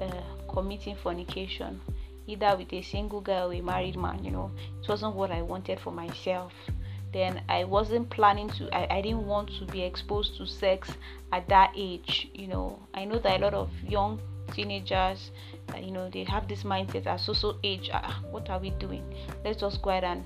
uh, 0.00 0.22
committing 0.52 0.96
fornication 0.96 1.80
either 2.26 2.56
with 2.56 2.72
a 2.72 2.82
single 2.82 3.20
girl 3.20 3.50
or 3.50 3.54
a 3.54 3.60
married 3.60 3.96
man 3.96 4.22
you 4.24 4.30
know 4.30 4.50
it 4.82 4.88
wasn't 4.88 5.14
what 5.14 5.30
i 5.30 5.42
wanted 5.42 5.78
for 5.78 5.90
myself 5.90 6.52
then 7.12 7.42
i 7.48 7.64
wasn't 7.64 8.08
planning 8.10 8.48
to 8.48 8.68
I, 8.74 8.98
I 8.98 9.00
didn't 9.02 9.26
want 9.26 9.50
to 9.58 9.64
be 9.66 9.82
exposed 9.82 10.36
to 10.38 10.46
sex 10.46 10.90
at 11.32 11.48
that 11.48 11.72
age 11.76 12.28
you 12.34 12.48
know 12.48 12.78
i 12.94 13.04
know 13.04 13.18
that 13.18 13.40
a 13.40 13.44
lot 13.44 13.54
of 13.54 13.70
young 13.86 14.20
teenagers 14.52 15.30
you 15.78 15.90
know 15.90 16.08
they 16.10 16.24
have 16.24 16.48
this 16.48 16.62
mindset 16.62 17.06
at 17.06 17.20
so 17.20 17.32
so 17.32 17.56
age 17.62 17.90
uh, 17.92 18.12
what 18.30 18.48
are 18.50 18.58
we 18.58 18.70
doing 18.70 19.04
let's 19.44 19.60
just 19.60 19.82
go 19.82 19.90
ahead 19.90 20.04
and 20.04 20.24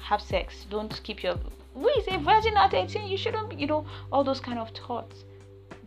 have 0.00 0.20
sex 0.20 0.66
don't 0.70 1.00
keep 1.02 1.22
your 1.22 1.36
who 1.74 1.88
is 1.88 2.06
a 2.08 2.18
virgin 2.18 2.56
at 2.56 2.72
18 2.72 3.06
you 3.06 3.16
shouldn't 3.16 3.58
you 3.58 3.66
know 3.66 3.84
all 4.12 4.24
those 4.24 4.40
kind 4.40 4.58
of 4.58 4.70
thoughts 4.70 5.24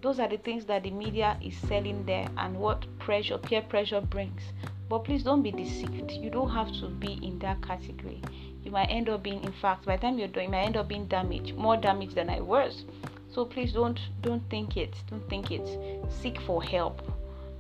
those 0.01 0.19
are 0.19 0.29
the 0.29 0.37
things 0.37 0.65
that 0.65 0.83
the 0.83 0.91
media 0.91 1.37
is 1.43 1.55
selling 1.57 2.05
there 2.05 2.27
and 2.37 2.55
what 2.55 2.85
pressure 2.99 3.37
peer 3.37 3.61
pressure 3.61 4.01
brings 4.01 4.41
but 4.89 5.03
please 5.03 5.21
don't 5.21 5.43
be 5.43 5.51
deceived. 5.51 6.11
You 6.11 6.31
don't 6.31 6.49
have 6.49 6.71
to 6.79 6.87
be 6.89 7.19
in 7.21 7.37
that 7.39 7.61
category. 7.61 8.21
You 8.63 8.71
might 8.71 8.87
end 8.87 9.07
up 9.07 9.21
being, 9.21 9.43
in 9.43 9.51
fact, 9.51 9.85
by 9.85 9.95
the 9.95 10.01
time 10.01 10.17
you're 10.17 10.27
done, 10.27 10.45
you 10.45 10.49
might 10.49 10.65
end 10.65 10.77
up 10.77 10.87
being 10.87 11.05
damaged, 11.05 11.55
more 11.55 11.77
damaged 11.77 12.15
than 12.15 12.29
I 12.29 12.39
was. 12.39 12.85
So 13.31 13.45
please 13.45 13.71
don't 13.71 13.99
don't 14.21 14.43
think 14.49 14.75
it. 14.75 14.95
Don't 15.09 15.27
think 15.29 15.51
it. 15.51 15.67
Seek 16.09 16.41
for 16.41 16.63
help. 16.63 17.01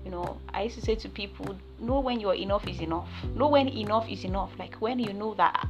You 0.05 0.11
know, 0.11 0.37
I 0.53 0.63
used 0.63 0.75
to 0.75 0.81
say 0.81 0.95
to 0.95 1.09
people, 1.09 1.57
know 1.79 1.99
when 1.99 2.19
your 2.19 2.33
enough 2.33 2.67
is 2.67 2.79
enough. 2.79 3.09
Know 3.35 3.49
when 3.49 3.67
enough 3.67 4.09
is 4.09 4.23
enough. 4.23 4.51
Like 4.57 4.75
when 4.75 4.99
you 4.99 5.13
know 5.13 5.33
that 5.35 5.67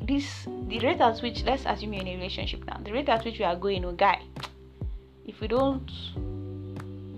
this 0.00 0.46
the 0.68 0.78
rate 0.80 1.00
at 1.00 1.20
which 1.20 1.44
let's 1.44 1.64
assume 1.64 1.92
you're 1.94 2.02
in 2.02 2.08
a 2.08 2.16
relationship 2.16 2.64
now, 2.66 2.78
the 2.84 2.92
rate 2.92 3.08
at 3.08 3.24
which 3.24 3.38
we 3.38 3.44
are 3.44 3.56
going, 3.56 3.84
oh 3.84 3.92
guy, 3.92 4.20
if 5.26 5.40
we 5.40 5.48
don't 5.48 5.90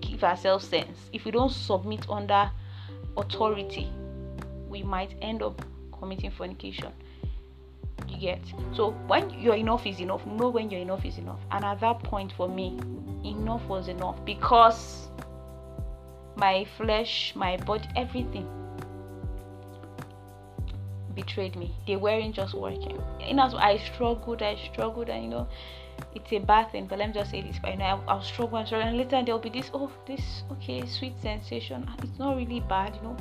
give 0.00 0.22
ourselves 0.22 0.68
sense, 0.68 0.98
if 1.12 1.24
we 1.24 1.30
don't 1.30 1.52
submit 1.52 2.08
under 2.08 2.50
authority 3.16 3.90
we 4.74 4.82
might 4.82 5.14
end 5.22 5.40
up 5.40 5.62
committing 5.96 6.32
fornication. 6.32 6.92
You 8.08 8.18
get 8.18 8.40
so 8.74 8.90
when 9.06 9.30
your 9.30 9.54
enough 9.54 9.86
is 9.86 10.00
enough, 10.00 10.26
know 10.26 10.48
when 10.48 10.68
your 10.68 10.80
enough 10.80 11.04
is 11.04 11.16
enough. 11.16 11.38
And 11.52 11.64
at 11.64 11.80
that 11.80 12.02
point 12.02 12.32
for 12.32 12.48
me, 12.48 12.80
enough 13.24 13.64
was 13.66 13.86
enough 13.86 14.22
because 14.24 15.03
my 16.36 16.66
flesh, 16.76 17.32
my 17.34 17.56
body, 17.58 17.88
everything 17.96 18.48
betrayed 21.14 21.56
me. 21.56 21.74
They 21.86 21.96
weren't 21.96 22.34
just 22.34 22.54
working. 22.54 23.00
You 23.20 23.34
know, 23.34 23.50
I 23.56 23.78
struggled, 23.78 24.42
I 24.42 24.56
struggled, 24.56 25.08
and 25.08 25.24
you 25.24 25.30
know, 25.30 25.48
it's 26.14 26.32
a 26.32 26.38
bad 26.38 26.72
thing. 26.72 26.86
But 26.86 26.98
let 26.98 27.08
me 27.08 27.14
just 27.14 27.30
say 27.30 27.42
this: 27.42 27.56
but 27.60 27.72
you 27.72 27.78
know, 27.78 27.84
I'll, 27.84 28.04
I'll 28.08 28.22
struggle 28.22 28.58
and 28.58 28.66
struggle, 28.66 28.88
and 28.88 28.98
later 28.98 29.22
there'll 29.24 29.38
be 29.38 29.50
this, 29.50 29.70
oh, 29.72 29.90
this 30.06 30.42
okay, 30.52 30.84
sweet 30.86 31.14
sensation. 31.22 31.88
It's 32.02 32.18
not 32.18 32.36
really 32.36 32.60
bad, 32.60 32.96
you 32.96 33.02
know. 33.02 33.16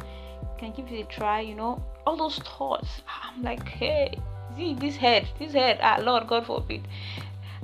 Can 0.58 0.72
give 0.72 0.92
it 0.92 1.02
a 1.02 1.06
try, 1.06 1.42
you 1.42 1.56
know. 1.56 1.84
All 2.06 2.18
those 2.18 2.38
thoughts. 2.40 3.02
I'm 3.24 3.44
like, 3.44 3.68
hey, 3.68 4.18
see 4.56 4.74
this 4.76 4.96
head, 4.96 5.28
this 5.40 5.54
head. 5.54 5.80
Ah, 5.82 6.00
Lord, 6.02 6.28
God 6.28 6.46
forbid. 6.46 6.88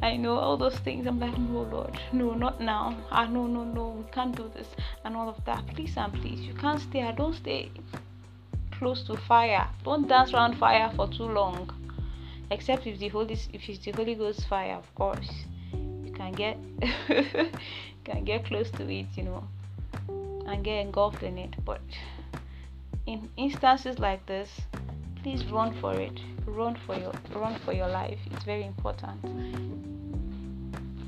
I 0.01 0.15
know 0.15 0.37
all 0.37 0.55
those 0.55 0.77
things. 0.79 1.07
I'm 1.07 1.19
like, 1.19 1.37
no, 1.37 1.61
Lord, 1.61 1.99
no, 2.13 2.33
not 2.33 2.61
now. 2.61 2.95
Ah, 3.11 3.25
no, 3.25 3.47
no, 3.47 3.63
no, 3.63 3.89
we 3.89 4.11
can't 4.11 4.35
do 4.35 4.49
this 4.55 4.67
and 5.03 5.15
all 5.15 5.27
of 5.27 5.43
that. 5.45 5.67
Please 5.67 5.97
and 5.97 6.13
please, 6.13 6.39
you 6.39 6.53
can't 6.53 6.79
stay. 6.79 7.03
I 7.03 7.11
don't 7.11 7.35
stay 7.35 7.69
close 8.71 9.03
to 9.03 9.17
fire. 9.17 9.67
Don't 9.83 10.07
dance 10.07 10.33
around 10.33 10.57
fire 10.57 10.89
for 10.95 11.07
too 11.09 11.25
long. 11.25 11.69
Except 12.49 12.87
if 12.87 12.97
the 12.97 13.09
Holy 13.09 13.37
if 13.53 13.67
it's 13.69 13.79
the 13.85 13.91
Holy 13.91 14.15
Ghost 14.15 14.47
fire, 14.47 14.75
of 14.75 14.95
course. 14.95 15.29
You 15.73 16.13
can 16.13 16.31
get 16.31 16.57
you 17.09 18.03
can 18.05 18.23
get 18.23 18.45
close 18.45 18.71
to 18.71 18.89
it, 18.89 19.07
you 19.15 19.23
know, 19.23 19.43
and 20.47 20.63
get 20.63 20.77
engulfed 20.79 21.23
in 21.23 21.37
it. 21.37 21.55
But 21.65 21.81
in 23.05 23.29
instances 23.35 23.99
like 23.99 24.25
this, 24.25 24.49
please 25.23 25.45
run 25.45 25.79
for 25.79 25.93
it. 25.93 26.19
Run 26.45 26.77
for 26.85 26.95
your 26.95 27.13
run 27.35 27.59
for 27.65 27.73
your 27.73 27.87
life. 27.87 28.19
It's 28.31 28.43
very 28.43 28.65
important. 28.65 29.23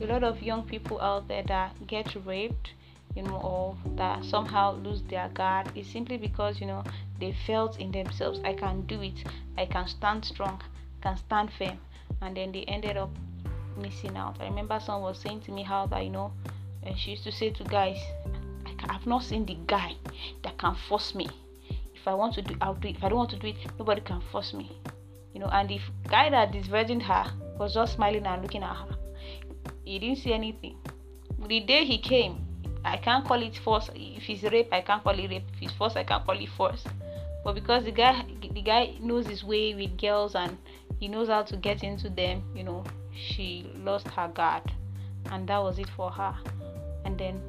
A 0.02 0.06
lot 0.06 0.24
of 0.24 0.42
young 0.42 0.64
people 0.64 1.00
out 1.02 1.28
there 1.28 1.44
that 1.44 1.88
get 1.88 2.16
raped 2.26 2.72
you 3.16 3.24
know, 3.24 3.38
or 3.38 3.78
that 3.98 4.24
somehow 4.24 4.74
lose 4.76 5.02
their 5.04 5.30
guard 5.30 5.72
is 5.76 5.88
simply 5.88 6.18
because 6.18 6.60
you 6.62 6.68
know 6.68 6.84
they 7.20 7.36
felt 7.46 7.80
in 7.80 7.92
themselves, 7.92 8.40
I 8.44 8.54
can 8.54 8.82
do 8.82 9.02
it, 9.02 9.24
I 9.58 9.66
can 9.66 9.88
stand 9.88 10.26
strong, 10.26 10.62
can 11.02 11.18
stand 11.18 11.52
firm, 11.58 11.80
and 12.22 12.36
then 12.36 12.52
they 12.52 12.64
ended 12.64 12.98
up 12.98 13.10
missing 13.78 14.16
out. 14.18 14.38
I 14.40 14.46
remember 14.46 14.80
someone 14.80 15.12
was 15.12 15.20
saying 15.20 15.42
to 15.42 15.52
me 15.52 15.64
how 15.64 15.86
that 15.88 16.04
you 16.04 16.10
know, 16.10 16.32
and 16.84 16.98
she 16.98 17.12
used 17.12 17.24
to 17.26 17.32
say 17.32 17.52
to 17.52 17.64
guys, 17.66 18.00
I've 18.90 19.06
not 19.06 19.24
seen 19.24 19.46
the 19.46 19.58
guy 19.68 19.96
that 20.44 20.58
can 20.58 20.76
force 20.88 21.14
me. 21.14 21.30
If 22.02 22.08
I 22.08 22.16
want 22.16 22.34
to 22.34 22.42
do, 22.42 22.56
I'll 22.62 22.74
do 22.74 22.88
it. 22.88 22.98
If 22.98 23.04
I 23.04 23.10
don't 23.10 23.20
want 23.20 23.30
to 23.30 23.38
do 23.38 23.48
it, 23.48 23.58
nobody 23.78 24.02
can 24.02 24.22
force 24.32 24.56
me. 24.56 24.76
You 25.36 25.40
know, 25.40 25.50
and 25.54 25.70
the 25.70 25.80
guy 26.10 26.32
that 26.32 26.52
disvirgined 26.52 27.04
her 27.04 27.32
was 27.60 27.76
just 27.76 27.94
smiling 27.94 28.26
and 28.26 28.42
looking 28.42 28.64
at 28.64 28.76
her. 28.76 28.98
He 29.86 30.00
didn't 30.00 30.18
see 30.18 30.34
anything. 30.34 30.78
The 31.48 31.60
day 31.60 31.86
he 31.86 32.00
came, 32.00 32.44
I 32.84 32.98
can't 32.98 33.24
call 33.24 33.44
it 33.44 33.56
force. 33.58 33.92
If 33.94 34.28
it's 34.32 34.42
rape, 34.52 34.70
I 34.72 34.82
can't 34.82 35.04
call 35.04 35.14
it 35.14 35.30
rape. 35.30 35.44
If 35.54 35.62
it's 35.62 35.74
force, 35.74 35.96
I 35.96 36.04
can't 36.04 36.26
call 36.26 36.40
it 36.40 36.50
force. 36.50 36.84
But 37.44 37.54
because 37.54 37.84
the 37.84 37.92
guy, 37.92 38.26
the 38.42 38.62
guy 38.64 38.96
knows 39.00 39.28
his 39.28 39.44
way 39.44 39.76
with 39.76 39.96
girls 40.00 40.34
and 40.34 40.58
he 41.00 41.08
knows 41.08 41.28
how 41.28 41.44
to 41.44 41.58
get 41.58 41.84
into 41.84 42.10
them, 42.10 42.44
you 42.56 42.64
know, 42.64 42.84
she 43.14 43.72
lost 43.78 44.08
her 44.08 44.28
guard, 44.28 44.64
and 45.32 45.48
that 45.48 45.62
was 45.62 45.78
it 45.78 45.90
for 45.96 46.10
her. 46.10 46.36
And 47.06 47.18
then 47.18 47.42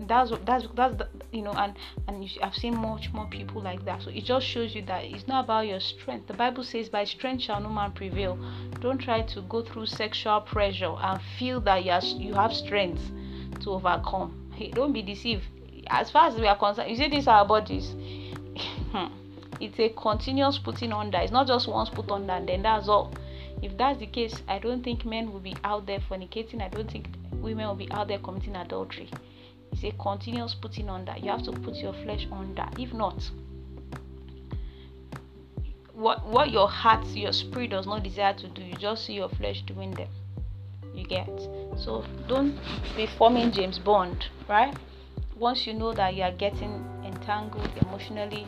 that's 0.00 0.30
what 0.30 0.46
that's 0.46 0.66
that's 0.74 0.96
the, 0.96 1.08
you 1.32 1.42
know, 1.42 1.52
and 1.52 1.74
and 2.06 2.24
you, 2.24 2.30
I've 2.42 2.54
seen 2.54 2.76
much 2.76 3.12
more 3.12 3.26
people 3.26 3.60
like 3.60 3.84
that. 3.84 4.02
So 4.02 4.10
it 4.10 4.24
just 4.24 4.46
shows 4.46 4.74
you 4.74 4.82
that 4.82 5.04
it's 5.04 5.26
not 5.26 5.44
about 5.44 5.66
your 5.66 5.80
strength. 5.80 6.28
The 6.28 6.34
Bible 6.34 6.62
says, 6.62 6.88
"By 6.88 7.04
strength 7.04 7.42
shall 7.42 7.60
no 7.60 7.68
man 7.68 7.92
prevail." 7.92 8.38
Don't 8.80 8.98
try 8.98 9.22
to 9.22 9.40
go 9.42 9.62
through 9.62 9.86
sexual 9.86 10.40
pressure 10.40 10.94
and 11.00 11.20
feel 11.38 11.60
that 11.62 11.84
you 11.84 11.90
have, 11.90 12.04
you 12.04 12.34
have 12.34 12.54
strength 12.54 13.02
to 13.60 13.70
overcome. 13.70 14.50
Hey, 14.54 14.70
don't 14.70 14.92
be 14.92 15.02
deceived. 15.02 15.44
As 15.88 16.10
far 16.10 16.28
as 16.28 16.36
we 16.36 16.46
are 16.46 16.56
concerned, 16.56 16.90
you 16.90 16.96
see, 16.96 17.08
these 17.08 17.26
are 17.26 17.38
our 17.40 17.46
bodies. 17.46 17.94
it's 19.60 19.78
a 19.78 19.88
continuous 19.90 20.58
putting 20.58 20.92
under. 20.92 21.18
It's 21.18 21.32
not 21.32 21.46
just 21.46 21.66
once 21.68 21.88
put 21.88 22.10
under 22.10 22.32
and 22.34 22.48
then 22.48 22.62
that's 22.62 22.88
all. 22.88 23.12
If 23.62 23.76
that's 23.76 23.98
the 23.98 24.06
case, 24.06 24.42
I 24.46 24.58
don't 24.60 24.84
think 24.84 25.04
men 25.04 25.32
will 25.32 25.40
be 25.40 25.56
out 25.64 25.86
there 25.86 25.98
fornicating. 25.98 26.62
I 26.62 26.68
don't 26.68 26.90
think 26.90 27.08
women 27.32 27.66
will 27.66 27.74
be 27.74 27.90
out 27.90 28.08
there 28.08 28.18
committing 28.18 28.54
adultery. 28.54 29.10
It's 29.72 29.84
a 29.84 29.90
continuous 29.92 30.54
putting 30.54 30.88
on 30.88 31.04
that. 31.04 31.22
You 31.22 31.30
have 31.30 31.42
to 31.44 31.52
put 31.52 31.76
your 31.76 31.92
flesh 31.92 32.26
on 32.30 32.54
that. 32.56 32.74
If 32.78 32.92
not, 32.92 33.30
what 35.92 36.24
what 36.26 36.50
your 36.50 36.68
heart, 36.68 37.06
your 37.08 37.32
spirit 37.32 37.70
does 37.70 37.86
not 37.86 38.02
desire 38.02 38.34
to 38.34 38.48
do, 38.48 38.62
you 38.62 38.74
just 38.74 39.04
see 39.04 39.14
your 39.14 39.28
flesh 39.28 39.62
doing 39.62 39.92
them. 39.92 40.08
You 40.94 41.04
get. 41.04 41.28
So 41.76 42.04
don't 42.28 42.58
be 42.96 43.06
forming 43.06 43.52
james 43.52 43.78
bond 43.78 44.26
right? 44.48 44.76
Once 45.36 45.66
you 45.66 45.74
know 45.74 45.92
that 45.92 46.14
you 46.14 46.22
are 46.22 46.32
getting 46.32 46.84
entangled 47.04 47.70
emotionally 47.82 48.46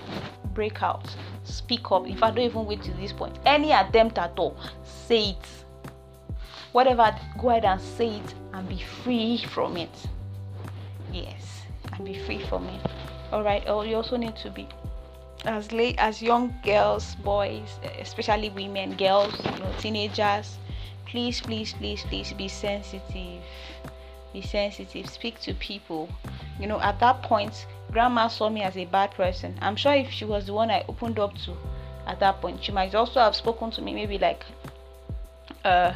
break 0.54 0.82
out. 0.82 1.14
Speak 1.44 1.92
up. 1.92 2.08
If 2.08 2.22
i 2.22 2.30
don't 2.30 2.44
even 2.44 2.66
wait 2.66 2.82
to 2.82 2.92
this 2.94 3.12
point. 3.12 3.38
Any 3.46 3.72
attempt 3.72 4.18
at 4.18 4.38
all 4.38 4.56
say 4.82 5.30
it. 5.30 5.46
Whatever 6.72 7.14
go 7.40 7.50
ahead 7.50 7.64
and 7.64 7.80
say 7.80 8.16
it 8.16 8.34
and 8.52 8.68
be 8.68 8.78
free 9.02 9.44
from 9.52 9.76
it 9.76 9.90
yes 11.12 11.62
and 11.92 12.04
be 12.04 12.14
free 12.14 12.38
from 12.46 12.66
it. 12.66 12.80
All 13.32 13.42
right 13.42 13.62
oh 13.66 13.82
you 13.82 13.96
also 13.96 14.16
need 14.16 14.36
to 14.36 14.50
be 14.50 14.66
as 15.44 15.72
late 15.72 15.96
as 15.98 16.20
young 16.20 16.54
girls 16.62 17.14
boys 17.16 17.78
especially 17.98 18.50
women 18.50 18.96
girls 18.96 19.34
you 19.44 19.58
know 19.58 19.72
teenagers. 19.78 20.58
Please 21.06 21.40
please 21.40 21.72
please 21.72 22.02
please 22.04 22.32
be 22.32 22.48
sensitive. 22.48 23.42
Be 24.32 24.42
sensitive. 24.42 25.08
Speak 25.08 25.40
to 25.40 25.54
people. 25.54 26.08
You 26.60 26.66
know 26.66 26.80
at 26.80 27.00
that 27.00 27.22
point 27.22 27.66
grandma 27.90 28.28
saw 28.28 28.48
me 28.48 28.62
as 28.62 28.76
a 28.76 28.84
bad 28.84 29.10
person. 29.12 29.58
I'm 29.60 29.76
sure 29.76 29.94
if 29.94 30.10
she 30.10 30.24
was 30.24 30.46
the 30.46 30.52
one 30.52 30.70
i 30.70 30.84
opened 30.88 31.18
up 31.18 31.36
to 31.46 31.56
at 32.06 32.20
that 32.20 32.40
point 32.40 32.62
she 32.62 32.72
might 32.72 32.94
also 32.94 33.20
have 33.20 33.36
spoken 33.36 33.70
to 33.70 33.82
me 33.82 33.94
maybe 33.94 34.18
like 34.18 34.44
uh 35.64 35.92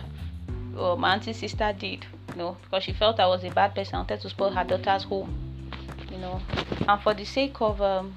oh, 0.77 0.97
my 0.97 1.15
auntie 1.15 1.33
sister 1.33 1.75
did 1.79 2.07
you 2.35 2.39
know 2.43 2.57
because 2.65 2.83
she 2.83 2.93
felt 2.93 3.21
i 3.21 3.27
was 3.27 3.45
a 3.45 3.51
bad 3.51 3.75
person 3.75 3.95
i 3.95 3.99
wanted 3.99 4.21
to 4.21 4.29
spoil 4.29 4.51
her 4.51 4.65
daughter's 4.65 5.05
home 5.05 5.33
you 6.11 6.19
know 6.19 6.41
and 6.89 7.01
for 7.03 7.15
the 7.15 7.25
sake 7.25 7.61
of 7.61 7.81
um 7.81 8.15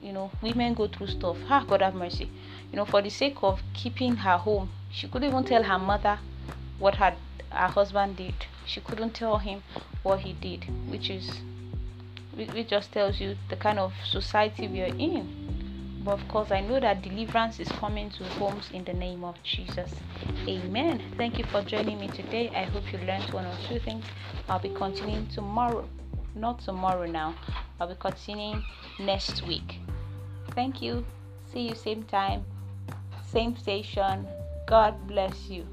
you 0.00 0.12
know 0.12 0.30
women 0.42 0.74
go 0.74 0.86
through 0.86 1.06
stuff 1.06 1.36
ah 1.50 1.64
god 1.68 1.82
have 1.82 1.94
mercy 1.94 2.30
you 2.70 2.76
know 2.76 2.84
for 2.84 3.02
the 3.02 3.10
sake 3.10 3.36
of 3.42 3.60
keeping 3.72 4.16
her 4.16 4.36
home 4.36 4.68
she 4.90 5.08
couldn't 5.08 5.28
even 5.28 5.44
tell 5.44 5.62
her 5.62 5.78
mother 5.78 6.18
what 6.78 6.96
her, 6.96 7.14
her 7.50 7.66
husband 7.68 8.16
did. 8.16 8.34
She 8.66 8.80
couldn't 8.80 9.14
tell 9.14 9.38
him 9.38 9.62
what 10.02 10.20
he 10.20 10.32
did, 10.32 10.64
which 10.88 11.10
is 11.10 11.40
which 12.34 12.68
just 12.68 12.92
tells 12.92 13.20
you 13.20 13.36
the 13.48 13.56
kind 13.56 13.78
of 13.78 13.92
society 14.04 14.66
we 14.66 14.82
are 14.82 14.94
in. 14.96 15.43
But 16.04 16.20
of 16.20 16.28
course, 16.28 16.50
I 16.50 16.60
know 16.60 16.78
that 16.80 17.02
deliverance 17.02 17.58
is 17.60 17.68
coming 17.68 18.10
to 18.10 18.24
homes 18.24 18.70
in 18.72 18.84
the 18.84 18.92
name 18.92 19.24
of 19.24 19.42
Jesus. 19.42 19.90
Amen. 20.46 21.02
Thank 21.16 21.38
you 21.38 21.44
for 21.44 21.62
joining 21.62 21.98
me 21.98 22.08
today. 22.08 22.50
I 22.54 22.64
hope 22.64 22.92
you 22.92 22.98
learned 22.98 23.32
one 23.32 23.46
or 23.46 23.56
two 23.66 23.78
things. 23.78 24.04
I'll 24.48 24.58
be 24.58 24.68
continuing 24.68 25.26
tomorrow. 25.28 25.88
Not 26.34 26.60
tomorrow 26.60 27.06
now. 27.06 27.34
I'll 27.80 27.88
be 27.88 27.94
continuing 27.98 28.62
next 28.98 29.46
week. 29.46 29.80
Thank 30.54 30.82
you. 30.82 31.06
See 31.52 31.68
you 31.68 31.74
same 31.74 32.02
time, 32.02 32.44
same 33.30 33.56
station. 33.56 34.26
God 34.66 35.06
bless 35.06 35.48
you. 35.48 35.66